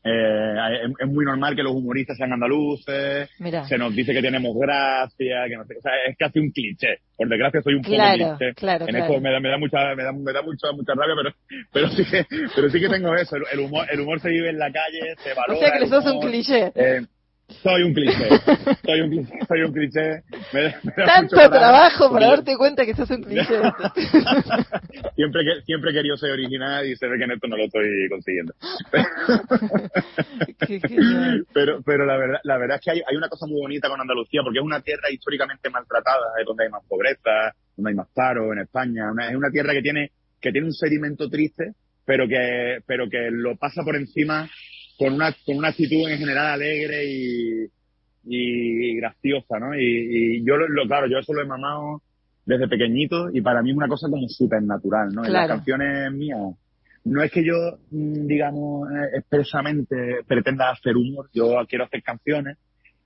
Eh, 0.05 0.55
es, 0.85 0.91
es 1.01 1.09
muy 1.09 1.25
normal 1.25 1.57
que 1.57 1.63
los 1.63 1.73
humoristas 1.75 2.17
sean 2.17 2.33
andaluces, 2.33 3.29
Mira. 3.39 3.65
se 3.67 3.77
nos 3.77 3.95
dice 3.95 4.13
que 4.13 4.23
tenemos 4.23 4.57
gracia, 4.57 5.45
que 5.49 5.57
no 5.57 5.65
sé, 5.65 5.77
o 5.79 5.81
sea, 5.83 5.93
es 6.09 6.17
casi 6.17 6.39
un 6.39 6.51
cliché. 6.51 6.99
Por 7.17 7.29
desgracia 7.29 7.61
soy 7.63 7.75
un 7.75 7.83
poco 7.83 7.95
Claro, 7.97 8.37
cliché. 8.39 8.55
claro, 8.55 8.85
en 8.87 8.91
claro. 8.91 9.05
esto 9.07 9.21
me 9.21 9.33
da, 9.33 9.41
me 9.41 9.49
da 9.51 9.59
mucha, 9.59 9.95
me 9.97 10.05
da, 10.05 10.13
me 10.13 10.33
da 10.33 10.43
mucha, 10.43 10.73
mucha 10.73 10.93
rabia, 10.95 11.15
pero, 11.17 11.35
pero 11.73 11.89
sí 11.91 12.05
que, 12.09 12.25
pero 12.55 12.71
sí 12.71 12.81
que 12.81 12.89
tengo 12.89 13.15
eso. 13.15 13.37
El, 13.37 13.43
el 13.53 13.59
humor, 13.61 13.87
el 13.91 14.01
humor 14.01 14.21
se 14.21 14.29
vive 14.31 14.51
en 14.51 14.59
la 14.59 14.71
calle, 14.71 15.15
se 15.23 15.35
valora. 15.35 15.55
O 15.59 15.61
sea 15.61 15.73
que 15.73 15.85
el 15.85 15.91
sos 15.91 16.07
un 16.07 16.21
cliché. 16.21 16.73
Eh, 16.75 17.03
soy 17.49 17.83
un 17.83 17.95
cliché, 17.95 18.29
soy 18.85 19.01
un 19.01 19.11
cliché, 19.11 19.39
soy 19.49 19.63
un 19.63 19.73
cliché. 19.73 20.23
Me, 20.53 20.75
me 20.83 20.93
Tanto 21.05 21.37
trabajo 21.37 22.13
para 22.13 22.27
darte 22.29 22.57
cuenta 22.57 22.85
que 22.85 22.95
sos 22.95 23.11
un 23.11 23.23
cliché. 23.23 23.45
siempre 25.17 25.43
que 25.45 25.63
siempre 25.65 25.91
he 25.91 25.95
querido 25.95 26.17
ser 26.17 26.31
original 26.33 26.87
y 26.87 26.95
se 26.97 27.07
ve 27.09 27.19
que 27.19 27.25
en 27.25 27.31
esto 27.33 27.49
no 27.49 27.57
lo 27.57 27.65
estoy 27.65 28.09
consiguiendo. 28.11 28.55
Qué 30.67 30.81
pero 31.53 31.83
pero 31.83 32.05
la 32.07 32.17
verdad 32.17 32.41
la 32.45 32.59
verdad 32.59 32.77
es 32.79 32.85
que 32.85 32.91
hay, 32.93 33.03
hay 33.09 33.17
una 33.17 33.29
cosa 33.29 33.47
muy 33.47 33.61
bonita 33.61 33.89
con 33.89 34.01
Andalucía 34.01 34.43
porque 34.43 34.59
es 34.59 34.65
una 34.65 34.81
tierra 34.81 35.11
históricamente 35.11 35.71
maltratada, 35.71 36.27
es 36.41 36.47
donde 36.47 36.65
hay 36.65 36.71
más 36.71 36.83
pobreza, 36.89 37.55
donde 37.77 37.91
hay 37.91 37.97
más 37.97 38.09
paro 38.15 38.53
en 38.53 38.61
España, 38.61 39.11
una- 39.11 39.29
es 39.31 39.37
una 39.37 39.51
tierra 39.51 39.73
que 39.73 39.83
tiene 39.83 40.11
que 40.41 40.53
tiene 40.53 40.67
un 40.69 40.73
sedimento 40.75 41.29
triste, 41.29 41.73
pero 42.05 42.29
que 42.29 42.79
pero 42.87 43.09
que 43.09 43.31
lo 43.31 43.57
pasa 43.57 43.83
por 43.83 43.97
encima 43.97 44.49
con 44.99 45.15
una 45.15 45.35
con 45.47 45.57
una 45.59 45.69
actitud 45.69 46.09
en 46.09 46.19
general 46.19 46.47
alegre 46.49 47.05
y 47.07 47.67
y 48.31 48.97
graciosa, 48.97 49.59
¿no? 49.59 49.75
Y, 49.75 49.81
y 50.41 50.45
yo 50.45 50.57
lo, 50.57 50.69
lo- 50.69 50.87
claro, 50.87 51.07
yo 51.09 51.19
eso 51.19 51.33
lo 51.33 51.41
he 51.43 51.47
mamado 51.47 52.03
desde 52.45 52.69
pequeñito 52.69 53.31
y 53.33 53.41
para 53.41 53.63
mí 53.63 53.71
es 53.71 53.77
una 53.77 53.89
cosa 53.89 54.09
como 54.11 54.29
súper 54.29 54.63
natural, 54.63 55.09
¿no? 55.15 55.25
En 55.25 55.33
las 55.33 55.43
Claro. 55.47 55.55
canciones 55.57 56.13
mías 56.13 56.39
no 57.05 57.23
es 57.23 57.31
que 57.31 57.43
yo, 57.45 57.55
mm, 57.91 58.27
digamos, 58.27 58.91
eh, 58.91 59.17
expresamente 59.19 59.95
pretenda 60.27 60.71
hacer 60.71 60.95
humor, 60.97 61.31
yo 61.33 61.55
quiero 61.69 61.85
hacer 61.85 62.03
canciones, 62.03 62.59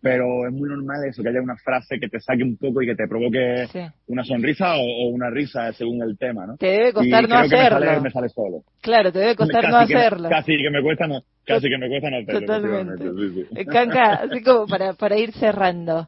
pero 0.03 0.47
es 0.49 0.53
muy 0.53 0.69
normal 0.69 0.99
eso, 1.09 1.23
que 1.23 1.29
haya 1.29 1.41
una 1.41 1.57
frase 1.57 1.99
que 2.01 2.09
te 2.09 2.19
saque 2.21 2.43
un 2.43 2.57
poco 2.57 2.83
y 2.83 2.87
que 2.87 2.97
te 2.97 3.07
provoque 3.09 3.67
Sí. 3.73 3.79
una 4.09 4.25
sonrisa 4.25 4.75
o, 4.77 4.81
o 4.83 5.09
una 5.11 5.31
risa 5.31 5.73
según 5.73 6.03
el 6.03 6.19
tema, 6.19 6.45
¿no? 6.47 6.57
Te 6.57 6.67
debe 6.67 6.93
costar 6.93 7.25
y 7.25 7.29
no 7.29 7.37
que 7.43 7.49
me 7.49 7.57
hacerlo. 7.57 7.79
sale, 7.87 8.01
me 8.01 8.11
sale 8.11 8.29
solo. 8.29 8.63
Claro, 8.83 9.13
te 9.13 9.21
debe 9.21 9.37
costar 9.37 9.65
no 9.65 9.71
Casi 9.79 9.89
que 9.89 9.95
me- 9.95 10.01
hacerlo. 10.01 10.29
casi 10.29 10.57
que 10.57 10.71
me 10.71 10.83
cuesta 10.83 11.07
no, 11.07 11.21
casi 11.47 11.69
que 11.69 11.79
me 11.79 11.89
cuesta 11.89 12.11
no 12.11 12.17
hacerlo. 12.19 12.41
Totalmente. 12.41 13.05
sí, 13.05 13.47
sí. 13.57 13.65
Canca, 13.67 14.13
así 14.25 14.43
como 14.43 14.67
para, 14.67 14.95
para 14.95 15.17
ir 15.17 15.33
cerrando. 15.33 16.01